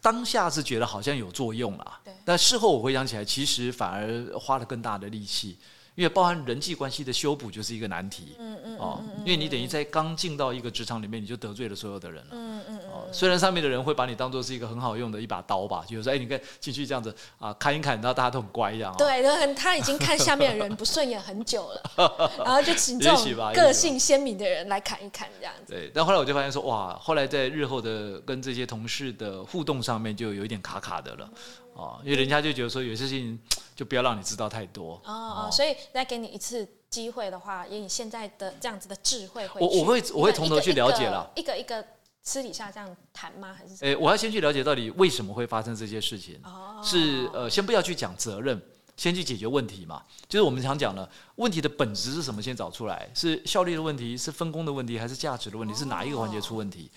[0.00, 5.56] 当下是觉得好像有作用了，但事后我回想起来，其实反而花了更大的力气。
[5.94, 25.72] 因为包含人际关系的修补就是一个难题，嗯嗯哦，因为你等于在刚进到一个职场里面，你就得罪了所有的人了，嗯嗯哦，虽然上面的人会把你当做是一一个很好用的一把刀吧，就是说，哎，你看进去这样子啊，砍一砍，然后大家都很乖一样，对，很他已经看下面的人不顺眼很久了，然后就请这种个性鲜明的人来砍一砍这样子。
[25.72, 31.28] 对，但后来我就发现说，哇，后来在日后的跟这些同事的互动上面，就有一点卡卡的了。
[31.74, 33.38] 哦，因为人家就觉得说有些事情
[33.74, 41.84] 就不要让你知道太多哦哦，所以再给你一次机会的话，以你现在的这样子的智慧，我我会我会从头去了解了，一个一个
[42.22, 43.56] 私底下这样谈吗？
[43.58, 43.74] 还是？
[43.84, 46.38] 诶，我要先去了解到底为什么会发生这些事情。
[46.44, 48.60] 哦，是呃，先不要去讲责任，
[48.96, 50.04] 先去解决问题嘛。
[50.28, 52.40] 就是我们常讲的，问题的本质是什么？
[52.40, 55.74] 先找出来，是效率的问题，是分工的问题，还是价值的问题？
[55.74, 56.90] 是哪一个环节出问题？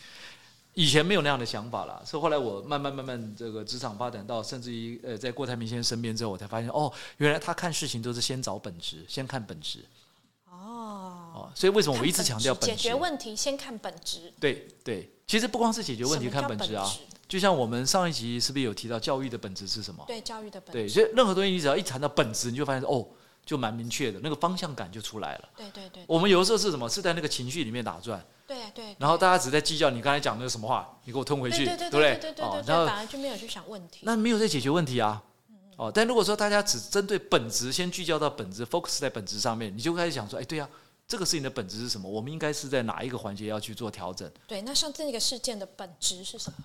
[0.76, 9.80] 以前没有那样的想法了，所以后来我慢慢慢慢这个职场发展到，甚至于呃，在郭台铭先生身边之后，我才发现哦，原来他看事情都是先找本质，先看本质。
[10.50, 12.76] 哦哦，所以为什么我一直强调本质？
[12.76, 14.32] 解决问题先看本质。
[14.40, 16.92] 对对，其实不光是解决问题看本质啊，
[17.28, 20.04] 就像我们上一集是不是有提到教育的本质是什么？
[20.06, 20.74] 对，教育的本质。
[20.74, 23.08] 对，所以任何东西你只要一谈到本质，你就发现哦。
[23.46, 25.50] 就蛮明确的，那个方向感就出来了。
[25.56, 26.04] 对对对。
[26.08, 26.90] 我们有的时候是什么？
[26.90, 28.26] 是在那个情绪里面打转。
[28.48, 28.96] 对对。
[28.98, 32.18] 然后大家只在计较你刚才讲那个什么话，你给我吞回去，对不对？
[32.20, 32.64] 对对对。
[32.66, 34.00] 然后反而就没有去想问题。
[34.02, 35.22] 那没有在解决问题啊。
[35.78, 40.68] 哦，但如果说大家只针对本质，先聚焦到本质，focus 在本质上面，你就开始想说，哎，对呀，
[41.06, 42.10] 这个事情的本质是什么？
[42.10, 44.32] 我们应该是在哪一个环节要去做调整？
[44.48, 46.58] 对，那像这个事件的本质是什么？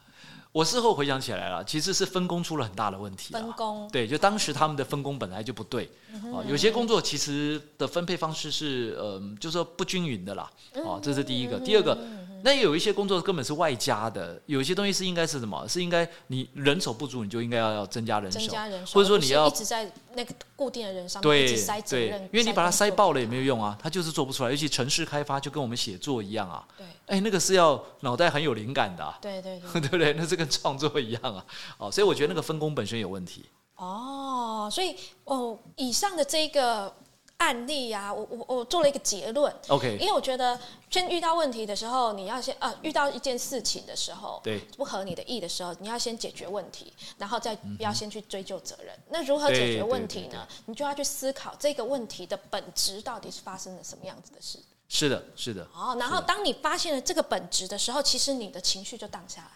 [0.52, 3.32] 我事后回想起来了，其实是分工出了很大的问题。
[3.32, 5.90] 分工对，就当时他们的分工本来就不对，
[6.34, 11.58] 啊，有些工作其实的分配方式是呃，就是说不均匀的啦，啊，这是第一个。
[11.60, 11.96] 第二个。
[12.42, 15.66] 那有一些工作根本是外加的，有一些东西是应该是什么？
[15.68, 24.50] 是应该你人手不足，你就应该要要增加人手，增加人手，或者说你要一直在那个固定的人上面一直塞责任，因为你把它塞爆了也没有用啊，它就是做不出来。
[24.50, 30.12] 尤其城市开发就跟我们写作一样啊，对，哎，那个是要脑袋很有灵感的，对对对， 对不对？
[30.14, 31.44] 那是跟创作一样啊，
[31.78, 33.44] 哦，所以我觉得那个分工本身有问题。
[33.76, 36.94] 哦，所以哦，以上的这个。
[37.40, 39.52] 案例啊，我我我做了一个结论。
[39.68, 40.58] OK，因为我觉得，
[40.90, 48.94] 先遇到问题的时候，你要先呃，遇到一件事情的时候，对，不合你的意的时候，你要先解决问题，然后再不要先去追究责任。
[49.08, 50.46] 那如何解决问题呢？
[50.66, 54.58] 你就要去思考这个问题的本质到底是发生了什么样子的事。
[54.88, 55.66] 是的，是的。
[55.72, 59.50] 哦，然后当你发现了这个本质的时候，其实你的情绪就荡下来。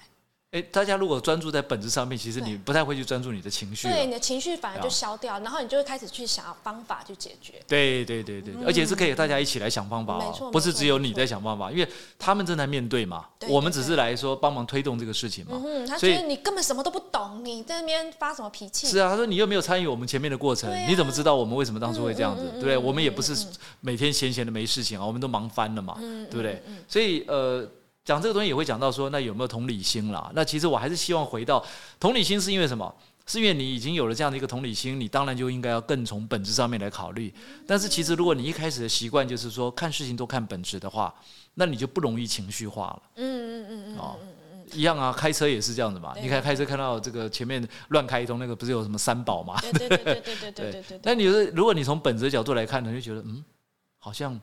[0.54, 3.88] 哎，大家如果专注在本质上面，其实你不太会去专注你的情绪。
[3.88, 7.54] 对，你的情绪反而就啊消掉，然后你就会开始去想要方法去解决。
[7.66, 11.88] 对对对对，而且是可以大家一起来想方法哦，不是只有你在想办法，因为
[12.20, 15.60] 他们正在面对嘛，我们只是来说帮忙推动这个事情嘛。
[15.64, 18.86] 嗯，他觉得你根本什么都不懂，你在那边发什么脾气？
[18.86, 22.44] 是啊，他说你又没有参与我们前面的过程，啊你怎么知道我们为什么当初会这样子？
[22.52, 22.76] 对不对？
[22.76, 23.48] 嗯我们也不是嗯
[23.80, 26.62] 每天闲闲的没事情啊，我们都忙翻了嘛，嗯对不对？
[26.86, 27.68] 所以呃，
[28.04, 30.30] 讲这个东西也会讲到说，那有没有同理心啦？
[30.34, 31.64] 那其实我还是希望回到
[31.98, 32.94] 同理心，是因为什么？
[33.26, 37.32] 是因为你已经有了这样的一个同理心，你当然就应该要更从本质上面来考虑。
[37.66, 41.14] 但是其实如果你一开始的习惯就是说看事情都看本质的话，
[41.54, 43.02] 那你就不容易情绪化了。
[43.14, 44.16] 嗯嗯嗯嗯
[44.72, 46.14] 一样啊，开车也是这样子嘛。
[46.20, 49.58] 你看开车看到这个前面乱开一通，那个不是有什么三宝吗？
[49.64, 51.00] 嗯，对对对对对对对对对对。
[51.02, 53.42] 但你是如果你从本质的角度来看，你就觉得嗯，
[53.98, 54.38] 好像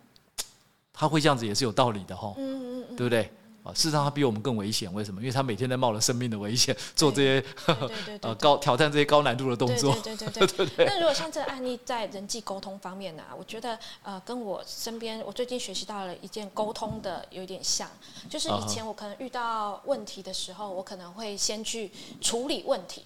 [0.91, 2.43] 他会这样子也是有道理的哈，嗯
[2.81, 3.29] 嗯嗯，对不对？
[3.63, 5.21] 啊，事实上他比我们更危险，为什么？
[5.21, 7.45] 因为他每天在冒着生命的危险做这些
[8.21, 9.93] 呃高挑战这些高难度的动作。
[10.03, 10.85] 对对对对对。
[10.85, 17.89] 那如果像这个案例在人际沟通方面呢、我觉得呃，跟我身边我最近学习到了一件沟通的有点像，
[18.29, 23.05] 就是以前我可能遇到问题的时候，我可能会先去处理问题。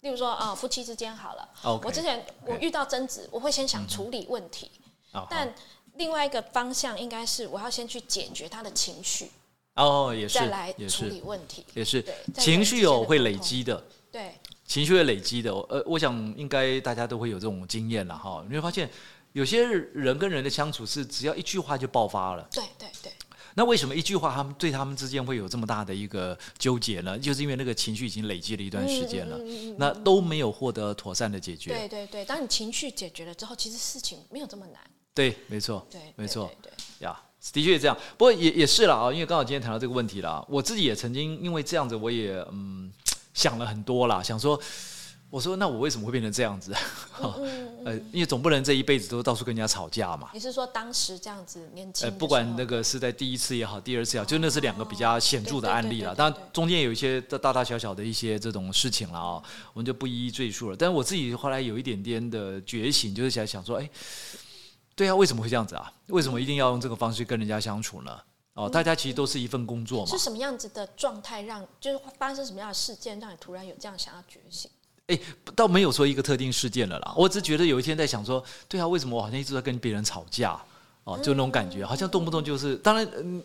[0.00, 1.46] 例如说，啊，夫妻之间好了
[1.84, 4.70] 我之前我遇到争执，我会先想处理问题，
[5.12, 5.54] 啊但
[5.96, 9.30] 另外一个方向应该是我要先去解决他的情绪，
[9.80, 11.64] 哦，也是再来处也是理问题。
[11.74, 13.82] 也是情绪有会累积的。
[14.12, 18.44] 对，情绪会累积的，呃，我想应该大家都会有这种经验了哈。
[18.48, 18.90] 你会发现，
[19.32, 22.48] 有些人跟人的相处是只要一句话就爆发了。
[22.50, 23.12] 对对对，
[23.54, 27.16] 那为什么一句话他们对他们之间会有这么大的一个纠结呢？
[27.16, 31.70] 就是因为那个情绪已经累积了一段时间了，嗯嗯嗯嗯嗯那都没有获得妥善的解决。
[31.70, 34.82] 对对对，当你情绪解决了之后，其实事情没有这么难。
[35.14, 37.20] 对，没错，对，没错对呀，
[37.52, 37.96] 的确这样。
[38.16, 42.92] 不过也也是了啊，因为刚好今天谈到这个问题了，我自己也曾经因为这样子，我也嗯
[43.34, 44.60] 想了很多啦，想说。
[45.32, 46.74] 我说，那我为什么会变成这样子？
[47.22, 50.28] 嗯嗯呃，因为总不能这一辈子都到处跟人家吵架嘛。
[50.34, 52.10] 你是说当时这样子年轻呃？
[52.16, 56.12] 不管那个是在第一次也好，第二次也好，就那是两个比较显著的案例了。
[56.16, 59.40] 当然中间有一些大大大小小的一些这种事情了啊、
[59.72, 60.76] 我们就不一一赘述了。
[60.76, 63.88] 但是我自己后来有一点点的觉醒，就是想想说，哎，
[65.00, 65.90] 对啊，为什么会这样子啊？
[66.08, 68.20] 为什么一定要用这个方式跟人家相处呢？
[68.52, 70.18] 哦，大家其实都是一份工作嘛是。
[70.18, 74.70] 什么样子的状态让，就是发生什么样的事件，让你突然有这样想要觉醒？
[75.06, 75.18] 哎，
[75.56, 80.60] 倒没有说一个特定事件了啦，我只觉得有一天在想说，对啊，为什么我好像一直在跟别人吵架？
[81.04, 83.42] 哦，就那种感觉，好像动不动就是，当然，嗯，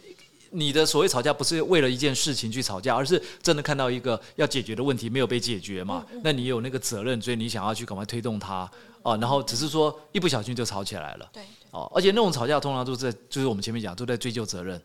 [0.50, 8.70] 你的所谓吵架不是为了一件事情去吵架，而是真的看到一个要解决的问题没有被解决嘛，那你有那个责任，所以你想要去赶快推动它，
[9.06, 14.82] 哦，然后只是说一不小心就吵起来了，对，哦，而且那种吵架通常都是在，就是我们前面讲都在追究责任。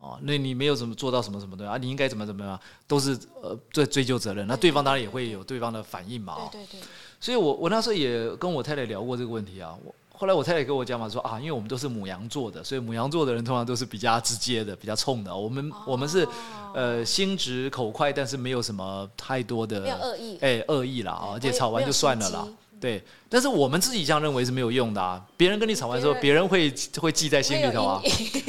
[0.00, 1.76] 哦，那你没有怎么做到什么什么的啊？
[1.78, 4.46] 你应该怎么怎么样，都是呃在追究责任。
[4.46, 6.34] 那对方当然也会有对方的反应嘛。
[6.34, 6.86] 哦，对对对，
[7.18, 9.74] 所以我我那时候也跟我太太聊过这个问题啊。
[9.82, 15.34] 我后来我太太跟我讲嘛，说啊，因为我们都是母羊座的，所以母羊座的人通常都是比较直接的，比较冲的。
[15.34, 16.30] 我们、我们是哦
[16.74, 22.46] 呃心直口快，但是没有什么太多的恶意，哎恶意啦啊，而且吵完就算了啦。
[22.80, 25.20] 对，但是我们自己这样认为是没有用的啊。
[25.36, 28.00] 别人跟你吵完之后，别别人会会记在心里头啊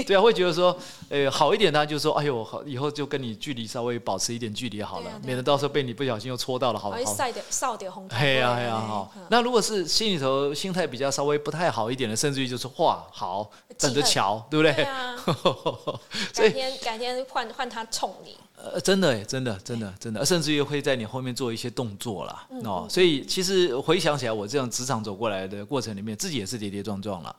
[0.06, 0.78] 对啊，会觉得说，
[1.10, 6.96] 呃，好一点，他就说，哎呦，好，以后就跟你距离稍微保持一点距离好了，免得到时候被你不小心又戳到了，好好。
[6.96, 8.16] 会晒点扫点红头。
[8.18, 9.12] 嘿呀哎呀，好。
[9.30, 14.74] 那如果是心里头心态比较稍微不太好一点的，甚至于就是，哇，好，等着瞧，对不对？
[16.34, 22.46] 改天改天换换他冲你，呃，真的耶，真的，真的，真的，甚至于会在你后面做一些动作啦。
[22.52, 27.36] 嗯哦，所以其实回想起来，我这样职场走过来的过程里面，自己也是跌跌撞撞了。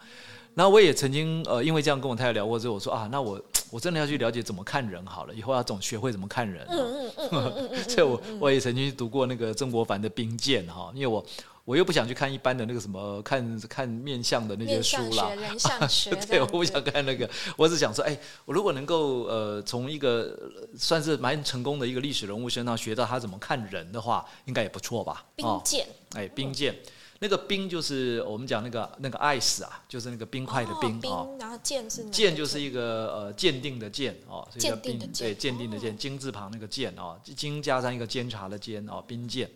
[0.54, 11.24] 那我也曾经呃，因为这样跟我太太聊过之后，我说啊，那我我真的要去了解怎么看人好了，以后要总学会怎么看人、嗯嗯嗯， 所以我我也曾经读过那个曾国藩的《兵谏》哈，因为我
[11.70, 15.30] 我又不想去看一般的那个什么看看面相的那些书啦。
[15.30, 25.24] 相学、，人相学， 对，我不想看那个，我只想说，哎，我如果能够呃从一个呃算是蛮成功的一个历史人物身上学到他怎么看人的话，应该也不错吧？
[25.36, 26.74] 兵谏，哎，兵谏，
[27.20, 31.36] 那个冰就是我们讲那个那个 ice 啊，就是那个冰块的冰哦哦。
[31.38, 35.28] 然后剑是哪鉴就是一个呃鉴定的鉴哦，所以叫兵鉴定的鉴。
[35.28, 35.96] 对鉴定的鉴，哦。
[35.96, 39.48] 金字旁那个鉴哦，金加上一个监察的监哦，冰鉴。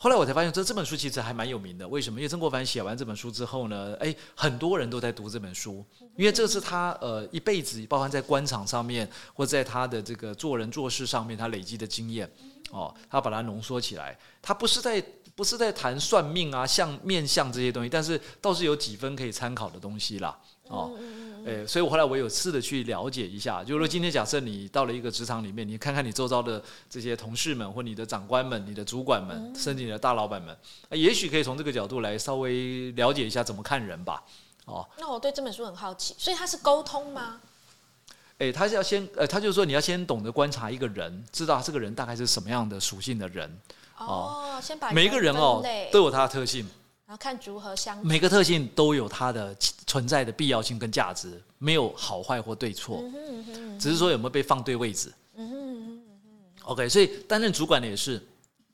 [0.00, 1.86] 后来我才发现，这这本书其实还蛮有名的。
[1.88, 2.20] 为什么？
[2.20, 5.84] 因为曾国藩写完这本书之后呢，哎，很多人都在读这本书，
[6.16, 12.30] 因为这是他呃一辈子，包含在官场上面，或在他的这个做人做事上面，他累积的经验
[12.70, 14.16] 哦，他把它浓缩起来。
[14.40, 20.38] 他不是在不是在谈算命啊、相面相这些东西，但是倒是有几分可以参考的东西啦。
[20.68, 20.92] 哦，
[21.48, 30.56] 哎，所以我后来我有试着去了解一下，就是说今天假设你到了一个职场里面，你看看你周遭的这些同事们，或你的长官们、你的主管们，甚至你的大老板们，
[30.90, 34.22] 也许可以从这个角度来稍微了解一下怎么看人吧。
[34.66, 37.40] 哦，那我对这本书很好奇，所以它是沟通吗？
[38.38, 43.58] 哎，他是要先，呃，他就是说你要先懂得观察一个人，知道这个人大概是什么样的属性的人。
[43.96, 46.64] 哦，先把每一个人哦都有他的特性，
[47.08, 48.04] 然后看如何相。
[48.04, 53.02] 每个特性都有它的存在的必要性跟价值，没有好坏或对错，
[53.80, 55.10] 只是说有没有被放对位置。
[55.34, 56.02] 嗯哼
[56.64, 58.22] OK，所以担任主管的也是，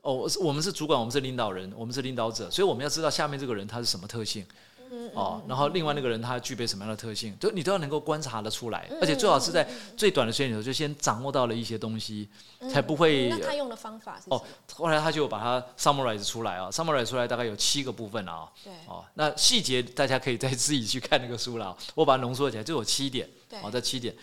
[0.01, 4.45] 哦，我们是主管，我们是领导人，我们是领导者，所以我们要知道下面这个人他是什么特性。
[5.15, 9.67] 哦，然后另外那个人他具备什么样的特性，就你都要能够观察的出来，而且最好是在
[9.97, 12.29] 最短的时间里头就先掌握到了一些东西，
[12.73, 13.29] 才不会。
[13.29, 14.27] 那他用的方法是？
[14.29, 14.43] 哦，
[14.75, 18.49] 后来他就把它 summarize 出来啊，summarize 出来大概有七个部分啊。
[18.63, 18.73] 对。
[18.87, 21.77] 哦，那细节大家可以再自己去看那个书了。
[21.95, 23.29] 我把它浓缩起来，就有七点。
[23.49, 23.59] 对。
[23.63, 24.15] 哦，这七点，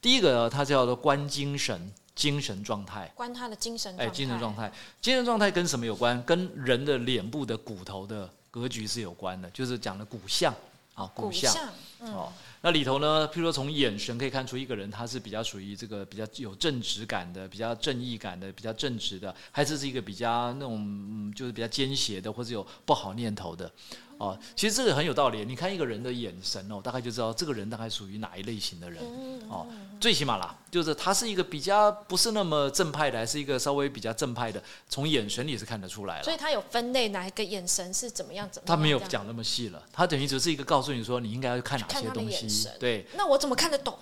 [0.00, 3.10] 第一个它叫做观精神，精神状态。
[3.14, 3.94] 观他的精神。
[3.98, 6.22] 哎，精神状态，精神状态跟什么有关？
[6.24, 10.54] 跟人的脸部的骨头的格局是有关的，就是讲的骨相。
[10.94, 11.54] 啊，骨相
[12.00, 12.30] 哦，
[12.62, 23.70] 那里头呢，譬如说从眼神可以看出一个人他是比较属于这个比较有正直感的，比较正义感的，比较正直的，还是是一个比较那种嗯，就是比较奸邪的，或者有不好念头的。
[24.18, 25.46] 哦，其实这个很有道理。
[25.46, 29.02] 你看一个人的眼神哦，大概就知道这个人大概属于哪一类型的人。
[29.48, 29.66] 哦，
[29.98, 36.22] 最起码啦，就是他是一个比较不是那么正派的，还是一个稍微比较正派的，从眼神里是看得出来了。
[36.22, 38.46] 所以他有分类，哪一个眼神是怎么样？
[38.52, 38.66] 怎么？
[38.66, 42.46] 他没有讲那么细了，他等于只是一个告诉你说你应该要看哪些东西。
[42.78, 43.06] 对。
[43.14, 43.98] 那我怎么看得懂？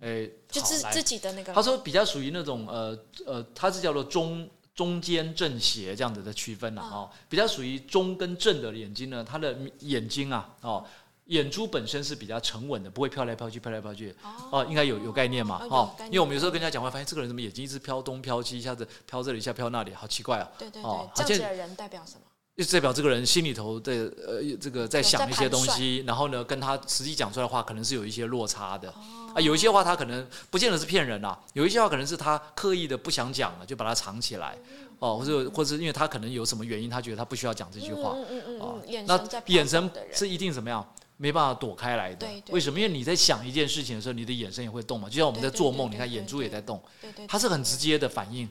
[0.00, 1.52] 哎，就自自己的那个。
[1.52, 4.48] 他说比较属于那种呃呃，他是叫做中。
[4.72, 10.86] 中间正邪这样子的区分了哦，比较属于中跟正的眼睛呢，他的眼睛啊哦，
[11.26, 14.14] 眼珠本身是比较沉稳的，不会飘来飘去，飘来飘去
[14.50, 20.50] 哦，应该有有概念嘛哦，因为我们有时候跟人家讲话，发现这个人怎么眼睛一直飘东飘西，一下子飘这里，一下飘那里，好奇怪啊。
[20.56, 22.22] 对对对，这样子的人代表什么？
[22.62, 28.92] 就代表这个人心里头的呃这个在想一些东西，然后呢跟他实际讲出来的话可能是有一些落差的
[29.34, 34.58] 啊，有一些话他可能不见得是骗人啊，有一些话可能是他刻意的不想讲了，就把它藏起来
[34.98, 38.14] 哦，或者或者因为他可能有什么原因，他觉得他不需要讲这句话
[38.58, 42.26] 哦，那眼神是一定怎么样没办法躲开来的？
[42.50, 42.78] 为什么？
[42.78, 46.78] 因为你在想一件事情的时候，你的眼神也会动嘛，就像我们在做梦，你看眼珠也在动，
[47.26, 48.46] 它是很直接的反应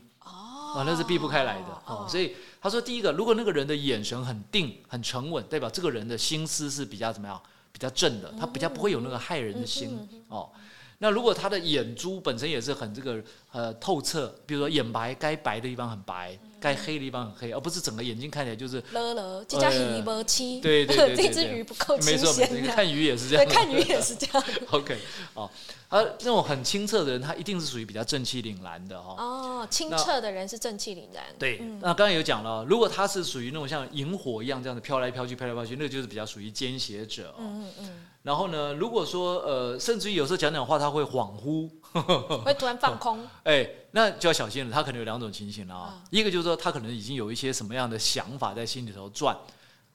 [0.75, 2.35] 哦，那是避不开来的哦，所以。
[2.61, 7.41] 他说：“第一个，如果那个人的眼神很定、很沉稳，代表这个人的心思是比较怎么样？
[7.71, 10.49] 比较正的，他比较不会有那个害人的心哦。
[10.97, 20.61] 那如果他的眼珠本身也是很这个呃透彻，比如说眼白该白的地方很白，该黑的地方很黑，而不是整个眼睛看起来就是了了， 这叫鱼不清。
[20.61, 22.51] 对对对这只鱼不够清鲜。
[22.51, 23.45] 没错，看鱼也是这样。
[23.47, 24.43] 看鱼也是这样。
[24.71, 24.97] OK，
[25.33, 25.49] 哦。”
[25.91, 29.15] 而那种很清澈的人，他一定是属于比较正气凛然的哈。
[29.17, 31.23] 哦，清澈的人是正气凛然。
[31.39, 37.33] 对，那刚刚有讲了，如果他是属于那种像萤火一样这样子飘来飘去、飘来飘去，那个就是比较属于奸邪者。
[37.39, 38.05] 嗯嗯嗯。
[38.21, 41.67] 然后呢，如果说呃，甚至于有时候讲讲话他会恍惚，
[42.45, 43.27] 会突然放空。
[43.43, 44.73] 哎，那就要小心了。
[44.73, 46.01] 他可能有两种情形了啊。
[46.09, 49.37] 一个就是说，他可能已经有一些什么样的想法在心里头转。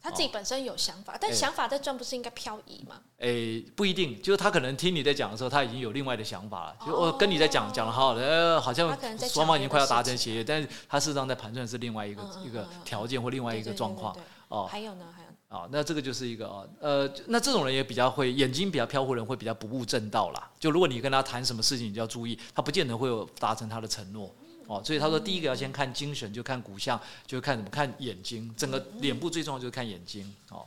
[0.03, 2.97] 他自己本身有想法，但想法在转，不是应该漂移吗？
[3.21, 6.77] 诶，不一定，就是他可能听你在讲的时候，他已经有另外的想法了。
[6.85, 14.15] 就我跟你在讲讲的好好的，呃，好像双方已经快要达成协议，但是他事实上在盘算是另外一个一个条件或另外一个状况。
[14.49, 15.07] 哦，还有呢，
[15.49, 20.51] 还有哦，那这个就是一个啊，呃，那这种人也比较会眼睛比较飘忽，人会比较不务正道啦。
[20.59, 24.35] 就如果你跟他谈什么事情，你就要注意，他不见得会有达成他的承诺。
[24.67, 27.69] 哦，所以他说，第一个要先看精神，就看骨相，就看什么？
[27.69, 30.35] 看眼睛，整个脸部最重要就是看眼睛。
[30.49, 30.65] 哦，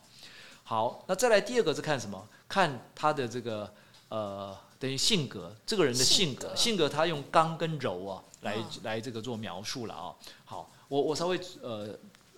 [0.63, 2.27] 好，那再来第二个是看什么？
[2.47, 3.73] 看他的这个
[4.09, 10.13] 呃，等于性格，这个人的性格，性格他用刚跟柔啊来来这个做描述了啊。
[10.45, 11.89] 好，我我稍微呃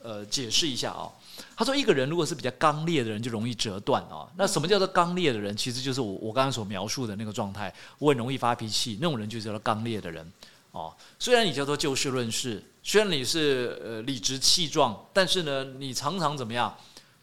[0.01, 1.11] 呃解释一下啊。
[1.55, 4.27] 他说，一个人如果是比较刚烈的人，就容易折断啊。
[4.37, 5.55] 那什么叫做刚烈的人？
[5.55, 10.31] 其实就是我我刚刚所描述的那个状态，我很容易发脾气，那种人就叫做刚烈的人。
[10.71, 16.71] 哦，虽然你叫做就事论事，虽然你是呃理直气壮，但是呢，你常常怎么样，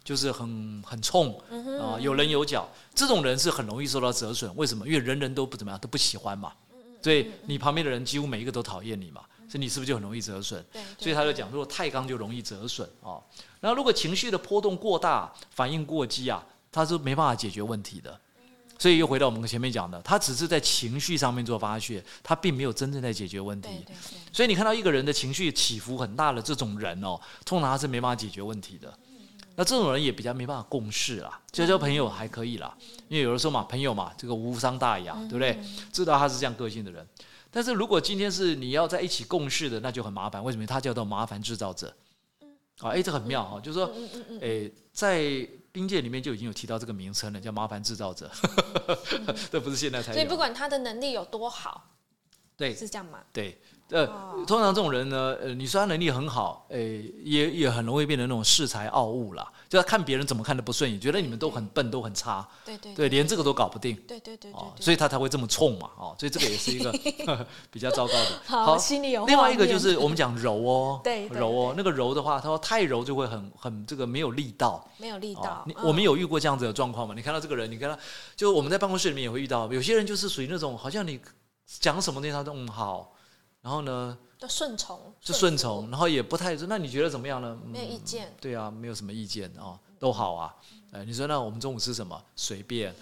[0.03, 1.33] 就是很很冲
[1.81, 4.53] 啊，有棱有角，这种人是很容易受到折损。
[4.57, 4.85] 为什么？
[4.85, 6.51] 因为人人都不怎么样，都不喜欢嘛。
[7.01, 10.61] 所以你旁边的人几乎每一个都讨厌你嘛，所以你是不是就很容易折损？
[10.99, 13.23] 所以他就讲，如果太刚就容易折损哦。
[13.59, 18.19] 然后如果情绪的波动过大，反应过激啊，他是没办法解决问题的。
[18.79, 23.69] 所以又回到我们前面讲的，他只是在情绪上面做发泄，他并没有真正在解决问题。
[24.31, 28.93] 所以你看到一个人的情绪起伏很大的这种人哦，通常他是没办法解决问题的。
[29.55, 32.71] 那这种人也比较没办法共事啦，交交朋友还可以啦，
[33.07, 35.59] 因为有的时候嘛，朋友嘛，这个无伤大雅，对不对？
[35.91, 37.03] 知道他是这样个性的人。
[37.49, 40.43] 但是如果今天是你要在一起共事的，那就很麻烦。
[40.43, 40.67] 为什么？
[40.67, 41.91] 他叫做麻烦制造者。
[42.79, 43.91] 啊，哎，这很妙哈，就是说，
[44.41, 48.29] 哎，在冰界里面就已经有提到这个名称了，叫麻烦制造者。
[49.51, 50.13] 这不是现在才有。
[50.13, 51.95] 所以不管他的能力有多好，
[52.55, 53.19] 对，是这样吗？
[53.33, 53.59] 对。
[53.89, 54.05] 呃，
[54.45, 66.91] 通常这种人呢，呃，你说他能力很好，诶，也也很容易变成那种恃才傲物啦，就他看别人怎么看都不顺眼，觉得你们都很笨，都很差，对对对，连这个都搞不定，对对对，哦，所以他才会这么冲嘛，哦，所以这个也是一个
[67.71, 68.41] 比较糟糕的。
[68.45, 69.25] 好，心里有。
[69.25, 75.65] 另外一个就是我们讲柔哦， 对，柔哦，那个柔的话，他说太柔就会很很这个没有力道，没有力道。
[75.81, 77.13] 我们有遇过这样子的状况吗？
[77.15, 77.97] 你看到这个人，你看他，
[78.35, 81.19] 就我们在办公室里面也会遇到，有些人就是属于那种好像你
[81.79, 83.13] 讲什么东西他都嗯好，
[83.67, 84.17] 然后呢？
[84.39, 87.59] 就顺从，就顺从，然后也不太说，那你觉得怎么样呢？
[87.65, 88.33] 没有意见。
[88.39, 90.55] 对啊，没有什么意见哦，都好啊。
[90.93, 92.23] 哎，你说那我们中午吃什么？
[92.37, 92.95] 随便。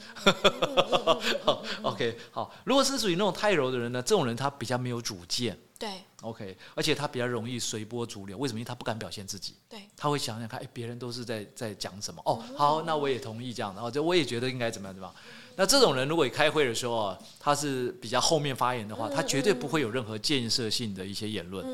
[1.84, 2.51] OK，好。
[2.63, 5.55] 如果是属于那种太柔的人呢，这种人他比较没有主见。
[5.78, 6.01] 对。
[6.22, 8.36] OK，而且他比较容易随波逐流。
[8.39, 8.59] 为什么？
[8.59, 9.55] 因为他不敢表现自己。
[9.70, 9.88] 对。
[9.95, 12.20] 他会想想看，哎，别人都是在在讲什么？
[12.26, 13.80] 哦，好，那我也同意这样的。
[13.80, 15.13] 哦，就我也觉得应该怎么样，对吧？
[15.57, 21.65] 那这种人，如果开会的时候啊，他是比较后面发言的话，他绝对不会有任何建设性的一些言论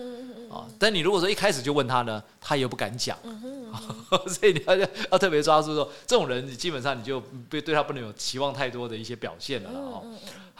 [0.52, 0.68] 啊。
[0.78, 3.18] 但你如果说一开始就问他呢，他又不敢讲，
[4.28, 4.76] 所以你要
[5.12, 10.02] 要特别抓住说，这种人你基本上你就对对他不能有期望太多的一些表现了啊。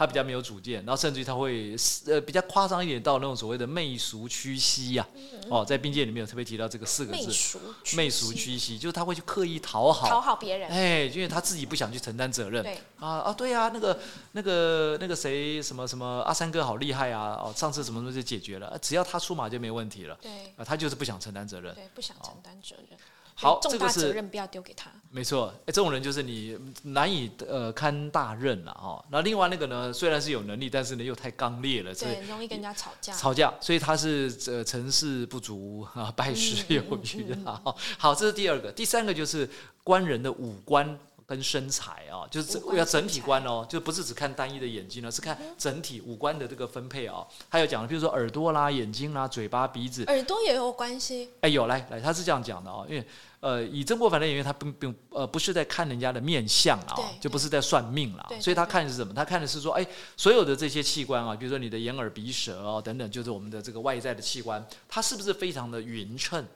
[0.02, 1.76] 他比较没有主见，然后甚至于他会
[2.06, 5.06] 呃比较夸张一点，到那种所谓的媚俗屈膝呀。
[5.48, 7.58] 哦，在兵界里面有特别提到这个四个字，
[7.96, 12.62] 媚俗屈膝，就是他会去刻意讨好讨好别人，哎，因为他自己不想去承担责任。
[12.62, 13.98] 对啊啊，对啊，那个
[14.32, 17.38] 那个那个谁什么什么阿三哥好厉害啊！
[17.42, 20.16] 哦，上次什么东西就解决了，只要他出马就没问题了。
[20.22, 22.98] 对啊，他就是不想承担责任，对，不想承担责任。
[23.42, 24.90] 好，重大责任不要丢给他。
[25.10, 29.04] 没错，哎，这种人就是你难以呃堪大任了哦。
[29.10, 33.12] 那另外那个呢，虽然是有能力，但是呢又太刚烈了，对，容易跟人家吵架。
[33.12, 36.82] 吵架，所以他是呃成事不足 啊，败事有
[37.14, 37.60] 余啊。
[37.98, 39.48] 好，这是第二个，第三个就是
[39.82, 40.98] 官人的五官。
[41.26, 47.26] 跟身材啊，就是要整体观哦，就不是只看单一的眼睛了，是看整体五官的这个分配哦。
[47.48, 51.28] 还有讲，比如说耳朵啦、眼睛啦、嘴巴、鼻子，耳朵也有关系。
[51.40, 53.04] 哎，有来来，他是这样讲的哦，因为
[53.40, 59.12] 呃，以曾国藩的演员，他并并呃不是在看人家的面相啊，就不是在算命了，所以他看的是什么？
[59.12, 59.84] 他看的是说，哎，
[60.16, 66.46] 所有的这些器官啊，比如说你的眼耳鼻舌哦等等，就是我们的这个外在的器官，它是不是非常的匀称？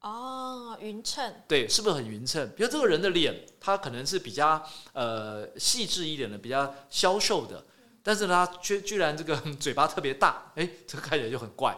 [0.00, 2.50] 哦，匀称，对，是不是很匀称？
[2.56, 4.62] 比如这个人的脸，他可能是比较
[4.94, 7.62] 呃细致一点的，比较消瘦的，
[8.02, 11.76] 但是呢，他却居然这个 嘴巴特别大，哎，这个看起来就很怪。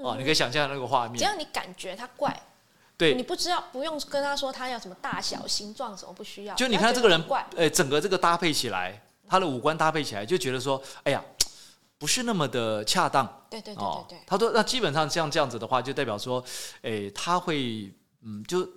[0.00, 1.18] 哦，你可以想象那个画面。
[1.18, 2.40] 只要你感觉他怪，
[2.96, 6.54] 对，你不知道，不用跟他说他要什么大小、形状什么，不需要。
[6.54, 7.24] 就你看这个人，
[7.56, 11.20] 哎，整个这个搭配起来，他的五官搭配起来，就觉得说，哎呀。
[11.98, 14.18] 不是那么的恰当，对对对对对。
[14.26, 16.44] 他说：“那基本上像这样子的话，就代表说，
[16.82, 17.90] 诶，他会，
[18.22, 18.68] 嗯，就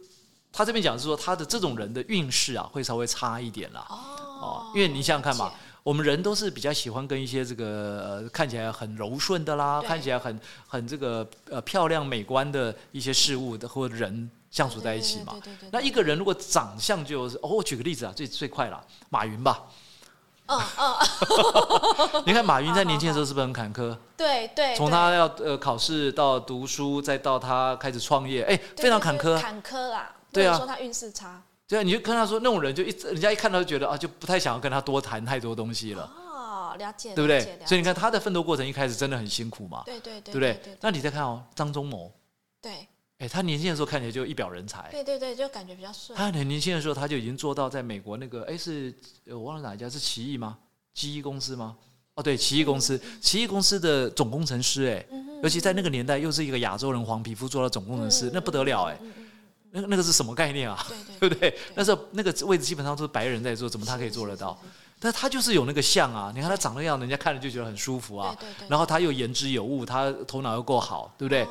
[0.54, 3.86] 他这边讲是说，他的这种人的运势啊，会稍微差一点啦。
[3.90, 5.52] 哦，因为你想想看嘛，
[5.84, 15.36] 我们人都是比较喜欢跟一些这个呃看起来很柔顺的啦，看起来很很这个呃漂亮美观的一些事物的或人相处在一起嘛。
[15.74, 19.66] 那一个人如果长相就是，哦，我举个例子啊，最最快了，马云吧。”
[20.50, 23.95] 嗯嗯， 你看马云在年轻的时候是不是很坎坷？
[24.18, 29.39] 对对，从他要呃考试到读书，再到他开始创业，哎，非常坎坷。
[29.39, 31.41] 坎坷啦，对啊，说他运势差。
[31.68, 36.12] 对啊，你就跟他说那种人，就一人家一看到就觉得啊，就不太想要跟他多谈太多东西了。
[36.18, 37.39] 哦，了解，对不对？
[37.66, 39.84] 所以你看他的奋斗过程一开始真的很辛苦嘛。
[39.86, 40.78] 对对对，对不对？
[40.82, 42.12] 那你再看哦，张忠谋。
[42.60, 42.89] 对。
[43.20, 44.88] 哎，他年轻的时候看起来就一表人才。
[44.92, 46.18] 对对对，就感觉比较顺。
[46.18, 48.94] 他很年轻的时候，他就已经做到在美国那个，哎，是
[49.26, 50.58] 我忘了哪一家是奇异吗？
[50.94, 51.76] 奇异公司吗？
[52.16, 55.06] 哦，对，奇异公司，奇异公司的总工程师，哎，
[55.44, 58.98] 尤其在那个年代，又是一个亚洲人，黄皮肤做到总工程师，那不得了，哎，
[59.72, 60.82] 那那个是什么概念啊？
[61.20, 61.54] 对 不对？
[61.76, 64.58] 那时候那个位置基本上都是白人在做，怎么他可以做得到？
[64.98, 68.34] 但他就是有那个像啊，你看他长那样，人家看着就觉得很舒服啊。
[68.70, 71.46] 然后他又言之有物，他头脑又够好，对不对？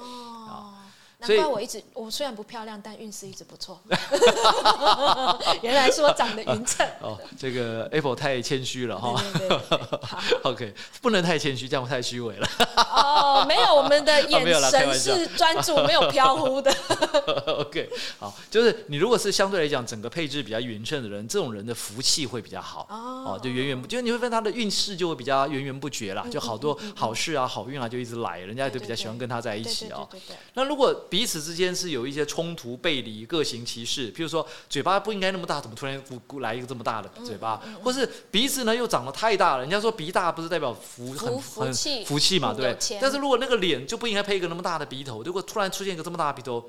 [1.21, 3.81] 难怪我一直，我虽然不漂亮，但运势一直不错。
[5.63, 6.87] 原来是我长得匀称。
[7.01, 9.21] 哦，这个 Apple 太谦虚了哈。
[9.37, 10.39] 对对对。
[10.45, 12.49] OK，不能太谦虚，这样太虚伪了。
[12.77, 16.73] 哦，没有，我们的眼神是专注，没有飘忽的。
[17.59, 17.91] OK，
[18.21, 22.87] 好，就是你如果是相对来讲整个配置比较匀称的人，这种人的福气会比较好。
[22.89, 23.37] 哦。
[23.43, 30.07] 就源源不，就你会发现他的运势就会比较源源不绝啦，就好多好事啊、好运啊就一直来，人家就比较喜欢跟他在一起啊。
[30.55, 36.03] 那如果彼此之间是有一些冲突、背离、各行其事，譬如说嘴巴不应该那么大，怎么突然
[36.41, 37.63] 来一个这么大的嘴巴？
[37.83, 42.99] 或是鼻子呢又长得太大了，人家说鼻大不是代表福很很福气嘛，对不对？
[43.01, 46.69] 但是如果那个脸就不应该配一个那么大的鼻头，如果突然出现一个这么大的鼻头，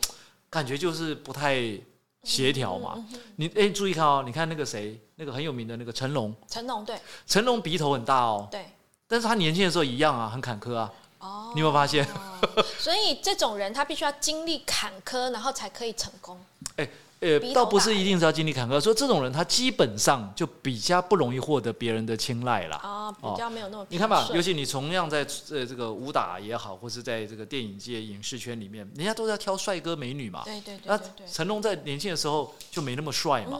[0.50, 1.62] 感觉就是不太
[2.24, 2.98] 协调嘛。
[3.36, 6.96] 你哎，注意看哦，你看那个谁，那个很有名的那个成龙，成龙对，
[7.28, 8.66] 成龙鼻头很大哦，对，
[9.08, 10.92] 但是他年轻的时候一样啊，很坎坷啊。
[11.20, 12.08] 哦，你有没有发现？
[12.80, 16.40] 所以这种人他必须要经历坎坷，然后才可以成功。
[16.78, 16.88] 哎。
[17.22, 22.78] 呃，倒不是一定是要经历坎坷，说这种人他基本上就比较不容易获得别人的青睐了。
[22.78, 23.86] 啊，比较没有那么。
[23.90, 25.20] 你看吧，尤其你同样在
[25.52, 30.44] 呃这个武打也好，或是在这个电影界、影视圈里面，人家都在挑帅哥美女嘛。
[30.46, 30.82] 对对对。
[30.86, 30.98] 那
[31.30, 33.60] 成龙在年轻的时候就没那么帅嘛，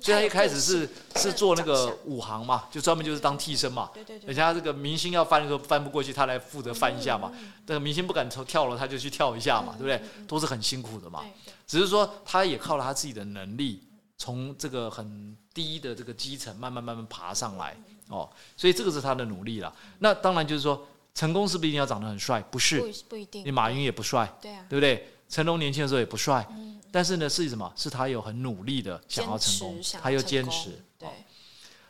[0.00, 3.90] 所以他一开始是是做那个武行嘛，就专门就是当替身嘛。
[3.92, 4.28] 对对对。
[4.28, 7.32] 人家这个明星要翻的时候翻不过去，他来负责翻一下嘛。
[7.66, 10.00] 这个明星不敢跳了，他就去跳一下嘛，对不对？
[10.28, 11.24] 都是很辛苦的嘛。
[11.70, 13.80] 只是说，他也靠了他自己的能力，
[14.18, 17.76] 从这个很低的这个基层慢慢慢慢爬上来
[18.08, 19.72] 哦，所以这个是他的努力了。
[20.00, 22.42] 那当然就是说，成功是不是一定要长得很帅？
[22.50, 23.46] 不是，不一定。
[23.46, 25.12] 你马云也不帅，对啊，对不对？
[25.28, 26.44] 成龙年轻的时候也不帅，
[26.90, 27.72] 但是呢，是什么？
[27.76, 30.70] 是他有很努力的想要成功，他又坚持。
[30.98, 31.08] 对，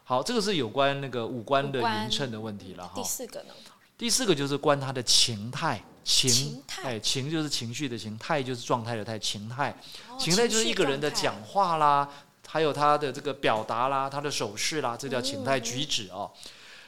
[0.05, 2.87] 好，这个是有关那个五官的匀称的问题了。
[2.87, 2.93] 哈。
[2.95, 3.55] 第四个呢？
[3.97, 5.83] 第四个就是关他的情态。
[6.05, 9.75] 情，哎，情就是情绪的情，态就是状态的态，情态，
[10.19, 12.09] 情态就是一个人的讲话啦，
[12.47, 16.31] 还有他的这个表达啦，他的手势啦，这叫情态举止哦。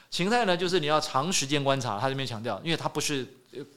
[0.09, 3.27] 情态呢，就是你要长时间观察，他这边强调，因为他不是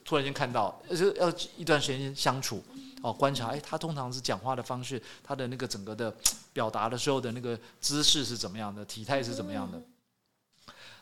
[0.05, 2.63] 突然间看到，是要一段时间相处
[3.03, 6.15] 哦，观察，哎，他通常是讲话的方式，他的那个整个的
[6.53, 9.81] 表达的时候的那个姿势是怎么样的，体态是怎么样的。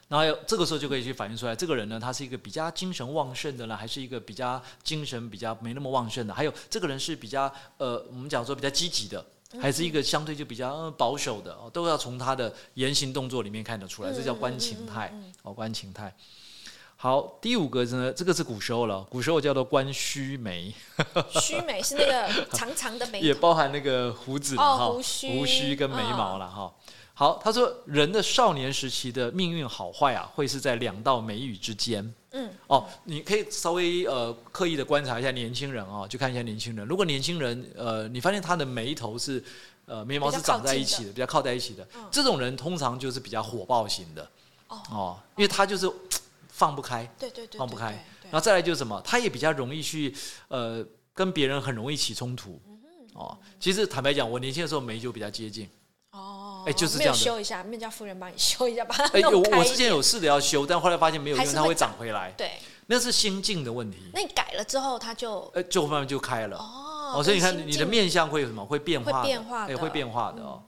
[0.09, 6.35] 然后这个时候就可以去反映出来，这个人呢，他是一个比较精神旺盛的呢，还是一个比较精神比较没那么旺盛的？
[6.35, 9.25] 还有这个人是比较呃，我们讲说比较积极的，
[9.61, 11.55] 还是一个相对就比较保守的？
[11.55, 16.15] 哦，都要从他的言行动作里面看得出来，这叫观情态哦，观情态。
[16.97, 20.73] 好，第五个呢，这个是古时候了，古时候叫做观须眉。
[21.41, 25.03] 须眉是那个长长的眉， 也包含那个胡子哈，胡
[25.47, 26.73] 须跟眉毛了哈。
[27.17, 32.13] 好，他说人的少年时期的命运好坏啊，会是在两道眉宇之间。
[32.33, 36.85] 嗯，哦，你可以稍微呃刻意的观察一下年轻人啊，就看一下年轻人。
[36.85, 39.43] 如果年轻人呃，你发现他的眉头是
[39.87, 44.29] 呃眉毛是长在一起的，比较靠在一起的，这种人通常就是比较火爆型的。
[44.91, 45.89] 哦，因为他就是
[46.49, 47.93] 放不开，对对对，放不开。
[48.25, 50.13] 然后再来就是什么，他也比较容易去
[50.49, 52.61] 呃跟别人很容易起冲突。
[53.13, 55.69] 哦，其实坦白讲，我年轻的时候眉就比较接近。
[56.67, 57.19] 哎，就是这样的。
[57.19, 62.33] 修一下，面家夫人帮你修一下，把它弄开我之前有试着要修，但后来发现没有用，它会长回来。
[62.37, 62.53] 对，
[62.87, 63.99] 那是心境的问题。
[64.13, 66.57] 那你改了之后，它就哎，就慢慢就开了。
[66.57, 68.65] 哦，所以你看，你的面相会有什么？
[68.65, 70.63] 会变化，会变化，会变化的哦。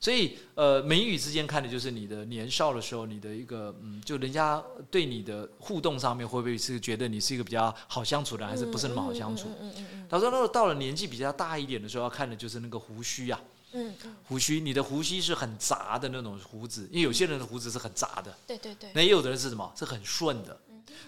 [0.00, 9.46] 所以，呃，眉宇之间看的就是你的年少的时候，你的一个嗯，就人家对你的互动上面，会不会是觉得你是一个比较好相处的，还是不是那么好相处？
[9.60, 10.06] 嗯嗯嗯。
[10.10, 13.38] 他说，那到了年纪比较大一点的时候，要看的就是那个胡须呀。
[13.72, 13.94] 嗯，
[14.24, 18.90] 胡须，你的胡须是很杂的那种胡子，因为有些人的胡子是很杂的，对对对。
[18.94, 19.72] 那也有的人是什么？
[19.76, 20.60] 是很顺的，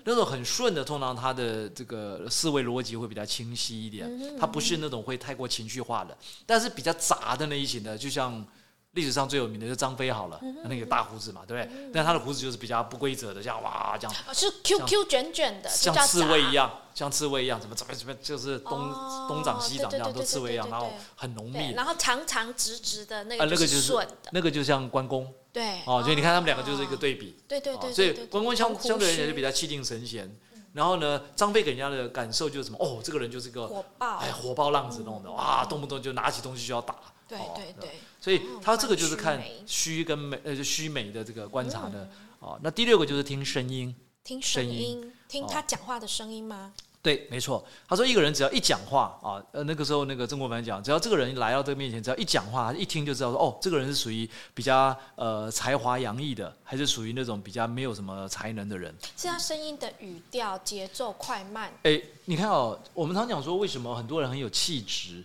[0.04, 6.16] 那种很顺的，通常他的这个思维逻辑会比较清晰一点，他不是那种会太过情绪化的。
[6.46, 8.46] 但是比较杂的那一型的，就像。
[8.94, 11.90] 历史上最有名的就张飞好了，那个大胡子嘛，对不对？
[11.92, 18.92] 但他的胡子就是比较不规则的，像哇这样，是 QQ 卷卷的，像刺猬一样，像刺猬一样，怎么怎么怎么，就是东
[19.28, 30.32] 东长西长这样，都刺猬一样，然后很浓密，然后长长直直的那个，那个就是，那个就像关公，对，哦，所以你看他们两个就是一个对比，对对对，所以关公相相对而言就比较气定神闲，
[30.72, 32.78] 然后呢，张飞给人家的感受就是什么？
[32.80, 36.94] 哦，这个人就是个火爆，哎，火爆浪子弄的，哇，动不动就拿起东西就要打。
[37.26, 42.08] 对对对，所以他这个就是看虚跟美，呃，虚美的这个观察的
[42.38, 42.58] 哦。
[42.62, 46.72] 那第六个就是听声音，听声音，听他讲话的声音吗？
[47.02, 47.62] 对，没错。
[47.86, 58.94] 他说一个人只要一讲话啊，呃，那个时候那个曾国藩讲，只要这个人来到这个面前，只要一讲话，一听就知道说，哦，这个人是属于比较呃才华洋溢的，还是属于那种比较没有什么才能的人。
[59.18, 61.70] 是他声音的语调、节奏快慢。
[61.82, 65.22] 哎，你看哦，我们常讲说，为什么很多人很有气质？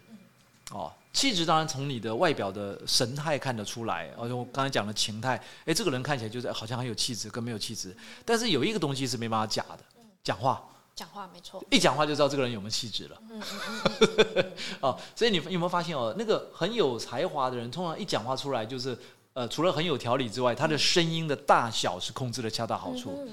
[0.72, 0.92] 哦。
[1.12, 7.96] 气质当然从你的外表的神态看得出来，而且我刚才讲的情态，哎，这个人看起来就是好像很有气质，跟没有气质。
[8.24, 9.80] 但是有一个东西是没办法假的，
[10.24, 10.64] 讲话。
[10.96, 13.18] 讲话没错，一讲话就知道这个人有没有气质了。
[13.30, 14.52] 嗯嗯嗯。
[14.82, 18.98] 哦，所以你有没有发现哦，那个很有才华的人，通常一讲话出来就是，
[19.32, 23.26] 呃，除了很有条理之外，他的声音的大小是控制的恰到好处。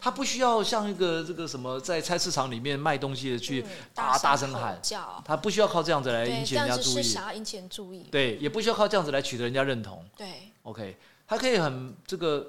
[0.00, 10.04] 他不需要像一个这个什么在菜市场里面卖东西的去嗯大大声喊，叫，他不需要靠这样子来，引起人家注意，想要引起人注意，对，也不需要靠这样子来取得人家认同。
[10.16, 10.26] 对
[10.62, 10.96] ，OK，
[11.26, 12.46] 他可以很这个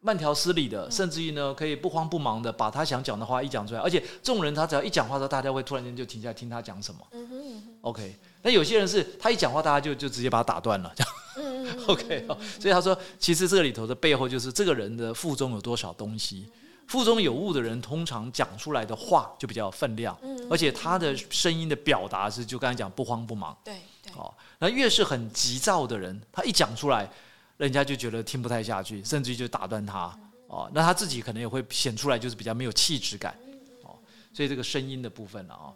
[0.00, 7.00] 慢条斯理嗯的，甚至于呢，可以不慌不忙的把他想讲的话一讲出来，而且这种人他只要一讲话的时候，大家会突然间就停下来听他讲什么。
[7.10, 11.12] 嗯哼嗯哼 OK，那有些人是他一讲话，大家就就直接把他打断了，这样。
[11.36, 16.46] 嗯嗯嗯 OK，、哦、所以他说，其实这个里头的背后就是这个人的腹中有多少东西。
[16.92, 23.56] 腹中有物的人，通常讲出来的话就比较有分量，嗯而且他的声音的表达是，就刚才讲不慌不忙。
[23.64, 27.10] 对对，哦，那越是很急躁的人，他一讲出来，
[27.56, 30.14] 人家就觉得听不太下去，甚至于就打断他。
[30.48, 33.34] 哦，那他自己可能也会显出来，就是比较没有气质感。
[33.84, 33.96] 哦，
[34.34, 35.72] 所以这个声音的部分了哦。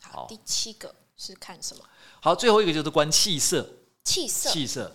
[0.00, 1.84] 好好，第七个是看什么？
[2.20, 3.64] 好，最后一个就是观气色，
[4.02, 4.90] 气色，气色。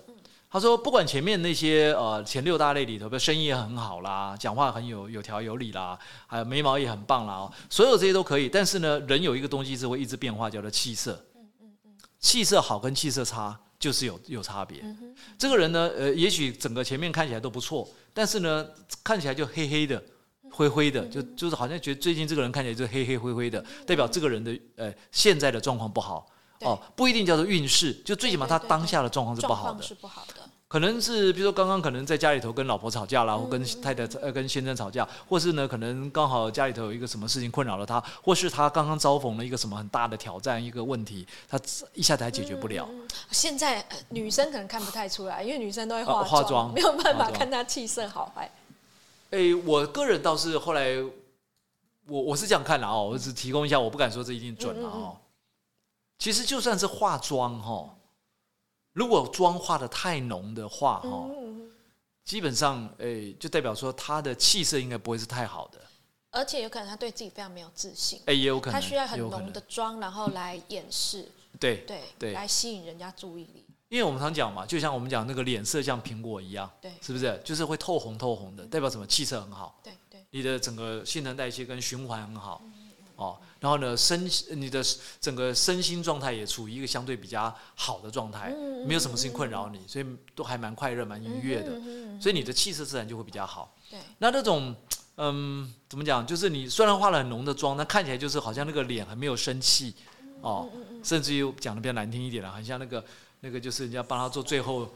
[0.49, 8.49] 他说，不管前面那些呃前六大类里头，比如声音也很好啦，讲话很有有条有理啦，还有眉毛也很棒啦，所有这些都可以。
[8.49, 11.23] 但是呢，人有一个东西是会一直变化，叫做气色。
[12.19, 14.83] 气色好跟气色差就是有有差别。
[15.37, 18.67] 这个人呢，呃，也许整个前面看起来都不错，但是呢，
[19.03, 20.01] 看起来就黑黑的。
[20.51, 26.25] 灰灰的，就就是好像觉得最近这个人看起来就黑黑灰灰的，代表这个人的呃现在的状况不好
[26.61, 29.81] 哦，不一定叫做运势，就最起码他当下的状况是不好的。
[29.81, 30.33] 是不好的，
[30.67, 41.57] 可能是比如说刚刚可能在家里头跟老婆吵架啦，或跟太太呃跟先生吵架，或是呢可能刚好家里头有一个什么事情困扰了他，或是他刚刚遭逢了一个什么很大的挑战一个问题，他
[41.93, 42.87] 一下子还解决不了。
[43.31, 48.51] 现在、呃女生可能看不太出来，因为女生都会化哦化妆没有办法看她气色好坏。
[49.29, 50.97] 诶，我个人倒是后来
[52.05, 55.15] 我我是这样看的哦，我只提供一下，我不敢说这一定准了哦。
[56.19, 57.97] 其实就算是化妆哈，
[58.93, 61.71] 如果妆化的太浓的话哈，嗯，
[62.25, 65.79] 基本上诶就代表说他的气色应该不会是太好的。
[66.31, 71.27] 而且有可能他对自己非常没有自信，哎，也有可能，她需要很浓的妆，然后来掩饰，
[71.59, 73.65] 对，对，对来吸引人家注意力。
[73.87, 77.41] 因为我们常讲嘛，就像我们讲那个脸色像苹果一样，对是不是？
[77.43, 79.07] 就是会透红透红的，代表什么？
[79.07, 82.78] 气色很好，对对，你的整个新陈代谢跟循环很好，嗯
[83.19, 84.81] 哦，然后呢，身你的
[85.19, 93.75] 整个身心状态也处于一个相对比较好的状态，嗯没有什么事情困扰你，所以都还蛮快乐、蛮愉悦的，嗯所以你的气色自然就会比较好。
[93.91, 94.73] 对，那那种，
[95.17, 96.25] 嗯，怎么讲？
[96.25, 99.93] 就是你虽然化了很浓的妆，但看起来就是好像那个脸很没有生气，
[100.39, 103.03] 哦，嗯甚至于讲的比较难听一点了，很像那个
[103.41, 104.93] 那个就是人家帮他做最后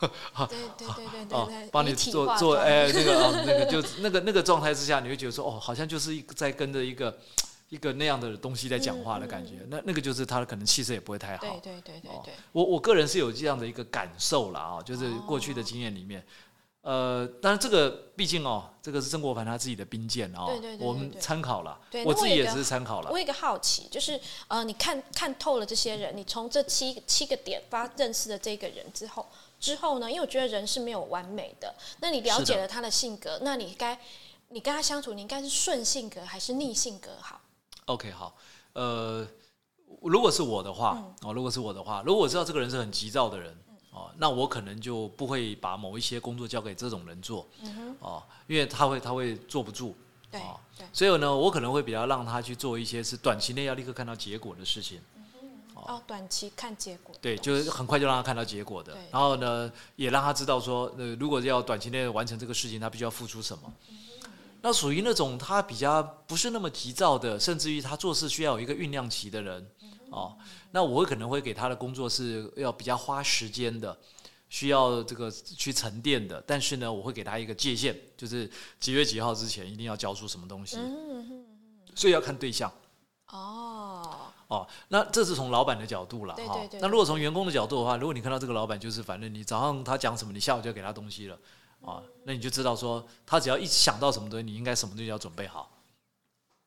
[0.00, 7.16] 对对对对对 哦，，帮你做做妆哎那个哦那个 就那个那个状态之下，你会觉得说哦，好像就是一个在跟着一个
[7.72, 9.54] 一个那样的东西在讲话的感觉。
[9.70, 11.40] 那那个就是他可能气色也不会太好。
[11.40, 16.22] 对对对对我我个人是有这样的一个感受啦啊，就是过去的经验里面，
[16.82, 23.18] 呃，当然这个毕竟哦，这个是曾国藩他自己的兵谏哦，对对对对我们参考了对，我自己也只是参考了我。
[23.18, 29.26] 有一个好奇，就是呃，你看看透了这些人，你从这七七个点发认识的这个人之后，
[29.58, 33.98] 之后呢，因为我觉得人是没有完美的，那你了解了他的性格，那你该
[34.50, 37.40] 你跟他相处，你应该是顺性格还是逆性格好？
[37.86, 38.34] OK，好，
[38.74, 39.26] 呃，
[40.02, 41.28] 如果是我的话，嗯。
[41.28, 43.56] 哦，如果是我的话，如果我知道这个人是很急躁的人，
[43.90, 47.46] 哦，那我可能就不会把某一些工作交给这种人做，
[47.98, 49.94] 哦，因为他会他会坐不住，
[50.32, 55.00] 哦对，所以呢，我可能会比较让他去做一些是短期内要立刻看到结果的事情，
[55.74, 58.96] 哦，短期看结果，对，就是很快就让他看到结果的。
[59.10, 63.72] 然后呢，也让他知道说，呃，如果要短期内完成这个事情，他必须要付出什么。
[64.62, 69.70] 那属于那种他比较不是那么急躁的，甚至于他做事需要有一个酝酿期的人，
[70.10, 70.38] 哦，
[70.70, 73.98] 那我会可能会给他的工作是要比较花时间的，
[74.48, 76.42] 需要这个去沉淀的。
[76.46, 78.48] 但是呢，我会给他一个界限，就是
[78.78, 81.44] 几月几号之前一定要交出什么东西，嗯，
[81.94, 82.72] 所以要看对象。
[83.32, 84.10] 哦，
[84.46, 86.68] 哦，那这是从老板的角度了哈。
[86.80, 91.38] 那如果从员工的角度的话，如果你看到这个老板就是反正你早上他讲什么，你下午就要给他东西了
[91.84, 95.70] 啊，那你就知道说他只要一想到什么东西，你应该什么东西要准备好。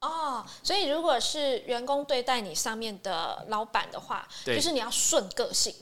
[0.02, 5.74] 哦，所以如果是员工对待你上面的老板的话，就是你要顺个性。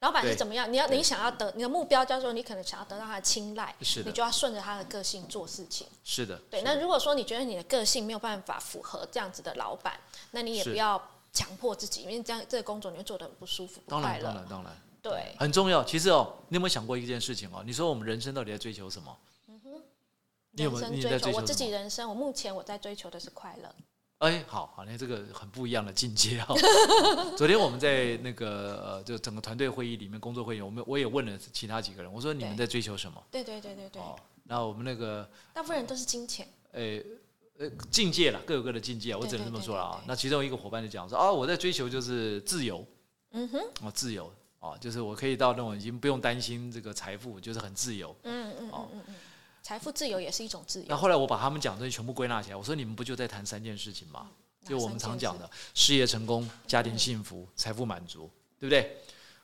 [0.00, 0.70] 老板是怎么样？
[0.70, 5.86] 你要你想要得你的目标叫做你可能想要得到他的青睐，是的你就要顺着他的个性做事情。
[6.04, 9.98] 是的，对，那如果说你觉得你的个性没有办法符合这样子的老板，
[10.30, 14.48] 那你也不要强迫自己，因为这样这个工作你会做的很不舒服、不快乐当然当然。
[14.48, 14.72] 当然
[15.08, 15.84] 对，很重要。
[15.84, 17.62] 其实哦，你有没有想过一件事情哦？
[17.64, 19.16] 你说我们人生到底在追求什么？
[20.58, 23.74] 你有没有你在追求我自己人生，我目前我在追求的是快乐。
[24.20, 26.56] 哎，好好，那这个很不一样的境界哦。
[27.36, 33.22] 昨天我们在那个呃，就整个团队会议里面，工作会议，我们我也问了其他几个人，我说你们在追求什么？
[33.30, 36.48] 对对对对对，哦，那我们那个大部分人都是金钱。
[36.72, 37.02] 哎
[37.58, 42.82] 呃境界了，各有各的境界，我只能这么说了啊那其中一个伙伴就讲说啊，我在追求就是自由，
[43.32, 48.14] 嗯哼，哦，自由哦，就是我可以到那种已经不用担心这个财富，就是很自由。
[48.22, 49.14] 嗯嗯嗯嗯嗯，
[49.62, 50.86] 财富自由也是一种自由。
[50.88, 54.28] 那后来我把他们讲的东西全部归纳起来，我说你们不就在谈三件事情吗？
[54.62, 58.96] 哪就我们常讲的事业成功、家庭幸福、财富满足，对不对？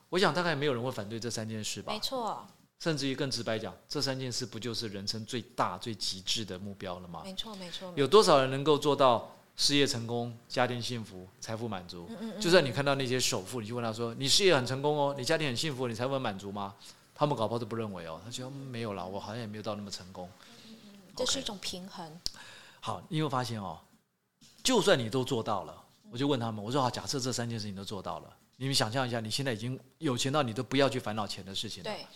[0.08, 2.00] 我想大概没有人会反对这三件事吧没。
[2.00, 2.44] 错，
[2.80, 7.22] 甚至于更直白讲，这三件事不就是人生最大、最极致的目标了吗？
[7.24, 7.92] 没错，没错。
[7.94, 12.08] 有多少人能够做到事业成功、家庭幸福、财富满足？
[12.20, 16.74] 嗯就算你看到那些首富，你就问他说：“你事业很成功哦，你家庭很幸福，你财富很满足吗？”
[17.14, 20.28] 他们搞不好都不认为哦，他觉得嗯没有啦，我好像也没有到那么成功。
[21.14, 22.20] 这是一种平衡。
[22.80, 23.78] 好，你有没有发现哦？
[24.62, 25.76] 就算你都做到了，
[26.10, 31.90] 我就问他们，我说好，假设这三件事情都做到了，你们想象一下，你现在已经有钱到你都不要去烦恼钱的事情了。
[31.90, 32.06] 对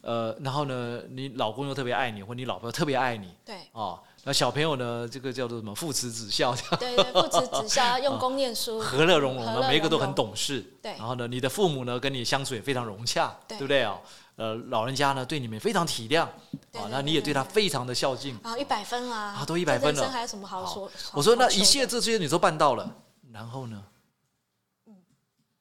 [0.00, 8.80] 呃，然后呢，你老公又特别爱你，或你老婆特别爱你对哦，那小朋友呢，这个叫做什么父慈子孝，对对，父慈子孝， 用功念书。
[8.80, 10.60] 和乐融融的，每一个都很懂事。
[10.82, 14.00] 对然后呢，你的父母呢跟你相处也非常融洽，对不对哦？
[14.36, 18.38] 呃，老人家呢对你们非常体谅，啊，那你也对他非常的孝敬。
[18.42, 19.34] 啊，一百分啦！
[19.34, 20.86] 啊都100分了人生还有什么好说？
[20.86, 22.94] 好我说那一切这些你都办到了，
[23.32, 23.82] 然后呢？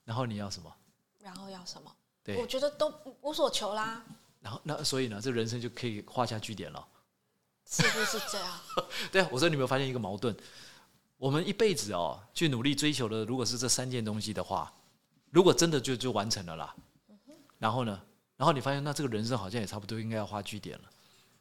[0.03, 0.71] 然后你要什么？
[1.21, 1.91] 然后要什么？
[2.23, 4.03] 对我觉得都无所求啦，
[4.41, 6.85] 然后那所以呢，这人生就可以画下句点了。
[7.69, 8.59] 是不是这样？
[9.11, 10.35] 对啊，我说你有没有发现一个矛盾？
[11.17, 14.71] 我们一辈子哦，去努力追求的，如果是这三件东西的话，
[15.31, 16.75] 如果真的就就完成了啦，
[17.57, 18.01] 然后呢，
[18.37, 20.89] 然后你发现那这个人生好像也差不多应该要画句点了，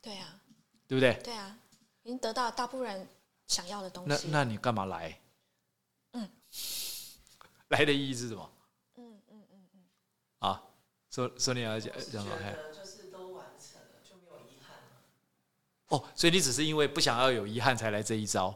[0.01, 0.41] 对啊，
[0.89, 1.15] 对不对？
[1.23, 1.57] 对啊，
[2.03, 3.09] 已经得到大部分人
[3.47, 4.29] 想要的东西。
[4.29, 5.21] 那那你干嘛来？
[6.13, 6.29] 嗯，
[7.69, 8.51] 来的意义是什么？
[8.97, 9.81] 嗯嗯嗯嗯，
[10.39, 10.63] 啊，
[11.11, 12.37] 说说你要讲讲什么？
[12.39, 15.05] 嘿觉得就是都完成了，就没有遗憾了。
[15.89, 18.55] 哦，所以你只是因为不想要有遗憾才来这一招，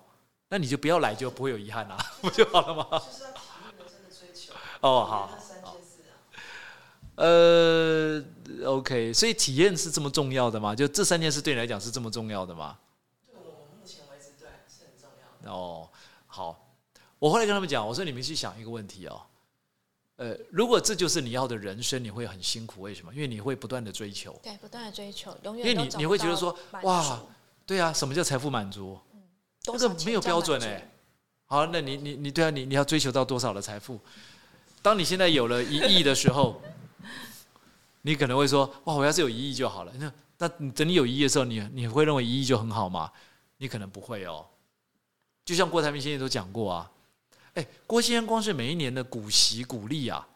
[0.49, 2.87] 那你就不要来，就不会有遗憾啦、 不就好了吗？
[2.91, 4.53] 就是要体验人生的追求。
[4.81, 6.13] 哦，好那，三件事啊，
[7.15, 8.25] 呃
[8.67, 10.75] ，OK，所以体验是这么重要的吗？
[10.75, 12.79] 就这三件事对你来讲是这么重要的吗？
[13.27, 15.57] 对我目前为止对是很重要的。
[15.57, 15.89] 哦，
[16.27, 16.75] 好，
[17.21, 19.23] 我后来跟他们讲，我说你们去想一个问题哦，
[20.21, 23.15] 呃，如果这就是你要的人生，你会很辛苦，为什么？
[23.15, 27.27] 因为你会不断的追求，对，不断的追求，永因为你你会觉得说，哇足，
[27.65, 28.99] 对啊，什么叫财富满足？
[29.65, 30.91] 多少钱这个没有标准哎、
[31.47, 33.99] 好，那你你你对啊，你你要追求到多少的财富？
[34.83, 36.61] 当你现在有了一亿的时候，
[38.03, 43.11] 你可能会说：“哇，我要是有一亿就好了。”那那等你有一亿的时候，你你会认为一亿就很好吗？
[43.57, 44.47] 你可能不会哦。
[45.47, 46.91] 就像郭台铭先生都讲过啊，
[47.55, 50.27] 哎，郭先生光是每一年的股息股利啊，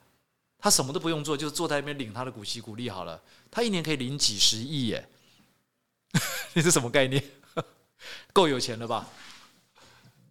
[0.58, 5.08] 他什么都不用做，就坐在那边领他的股息股利好了，他一年可以领几十亿耶！
[6.54, 7.22] 你是什么概念？
[8.32, 9.08] 够有钱了吧？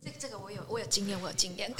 [0.04, 1.74] 这这个我有我有经验，我有经验。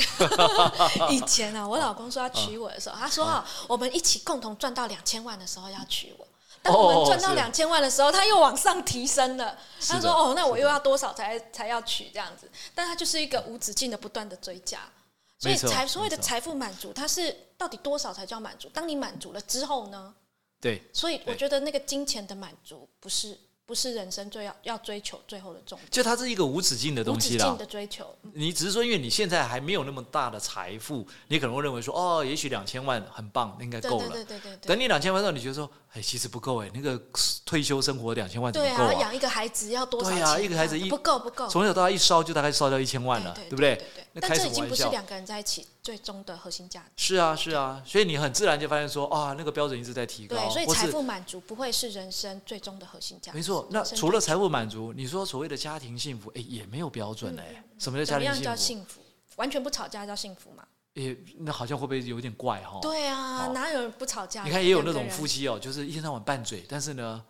[1.12, 6.28] 以前啊，我老公说要娶我的时候，他说啊，我们一起共同赚到两千万的时候要娶我。
[6.64, 9.55] 当我们赚到是两千万的时候，他又往上提升了。
[9.88, 14.80] 他说：“哦，那我又要多少才才要取这样子？”但他就是一个无止境的不断的追加。
[15.38, 18.70] 所以财所谓的财富满足，它是到底多少才叫满足？
[18.70, 20.16] 当你满足了之后呢？
[20.61, 23.38] 对，所以我觉得那个金钱的满足不是
[23.74, 27.57] 不是人生最要要追求最后的重点，就它是一个无止境的东西啦止境。
[27.57, 28.05] 的追求。
[28.21, 34.09] 嗯你只是说，因为你现在还没有那么大的财富，你可能会认为说，哦，也许两千万很棒，应该够了。
[34.09, 34.67] 对对对对。
[34.67, 37.01] 等你两千万之后，你觉得说，哎，其实不够哎，那个
[37.47, 38.93] 退休生活两千万怎么够啊？
[38.93, 43.82] 养一个孩子要多少钱、对啊一个孩子一不够不够，从小到大一烧就大概烧掉一千万了，对不对？
[44.22, 44.68] 但这已经？
[44.68, 46.88] 不是两个人在一起最终的核心价值。
[46.95, 53.38] 是啊，是啊，所以你很自然就发现说，啊，那个标准一直在提高，对，所以财富满足不会是人生最终的核心价值。
[53.38, 53.68] 没错。
[53.72, 57.64] 那除了财富满足，你说所谓的家庭幸福，哎，也没有标准哎。
[57.78, 58.43] 什么叫家庭幸福？
[58.43, 59.01] 叫幸福？
[59.36, 60.64] 完全不吵架叫幸福吗？
[60.93, 62.80] 也那好像会不会有点怪哈？
[62.80, 64.43] 对啊，哦哪有人不吵架？
[64.43, 67.24] 你看也有那种夫妻哦，就是一天到晚拌嘴，但是呢，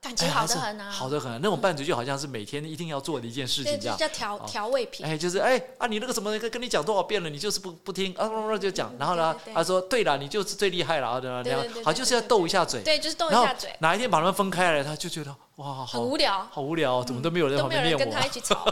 [0.00, 1.30] 感情好哎还是得很啊，好的很。
[1.42, 3.96] 那种拌嘴就好像是每天一定要做的一件事，情这样。
[3.98, 5.04] 这叫调调味品。
[5.04, 8.26] 哎，就是哎啊，你那个什么跟跟你讲多少遍了，你就是不不听啊，
[8.56, 8.94] 就讲。
[8.98, 12.82] 然后呢他说对了，你就是最厉害了啊，然后对对对好就是要斗一下嘴。
[12.82, 18.64] 对，就是斗一下嘴，哪一天把他们分开了，他就觉得哇，很好无聊，好无聊哦，怎么都没有人在都没有旁边念我人跟他一，起吵。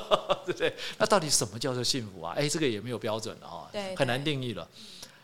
[0.47, 0.74] 对不对？
[0.97, 2.33] 那到底什么叫做幸福啊？
[2.39, 4.66] 哎，这个也没有标准的啊对，很难定义了。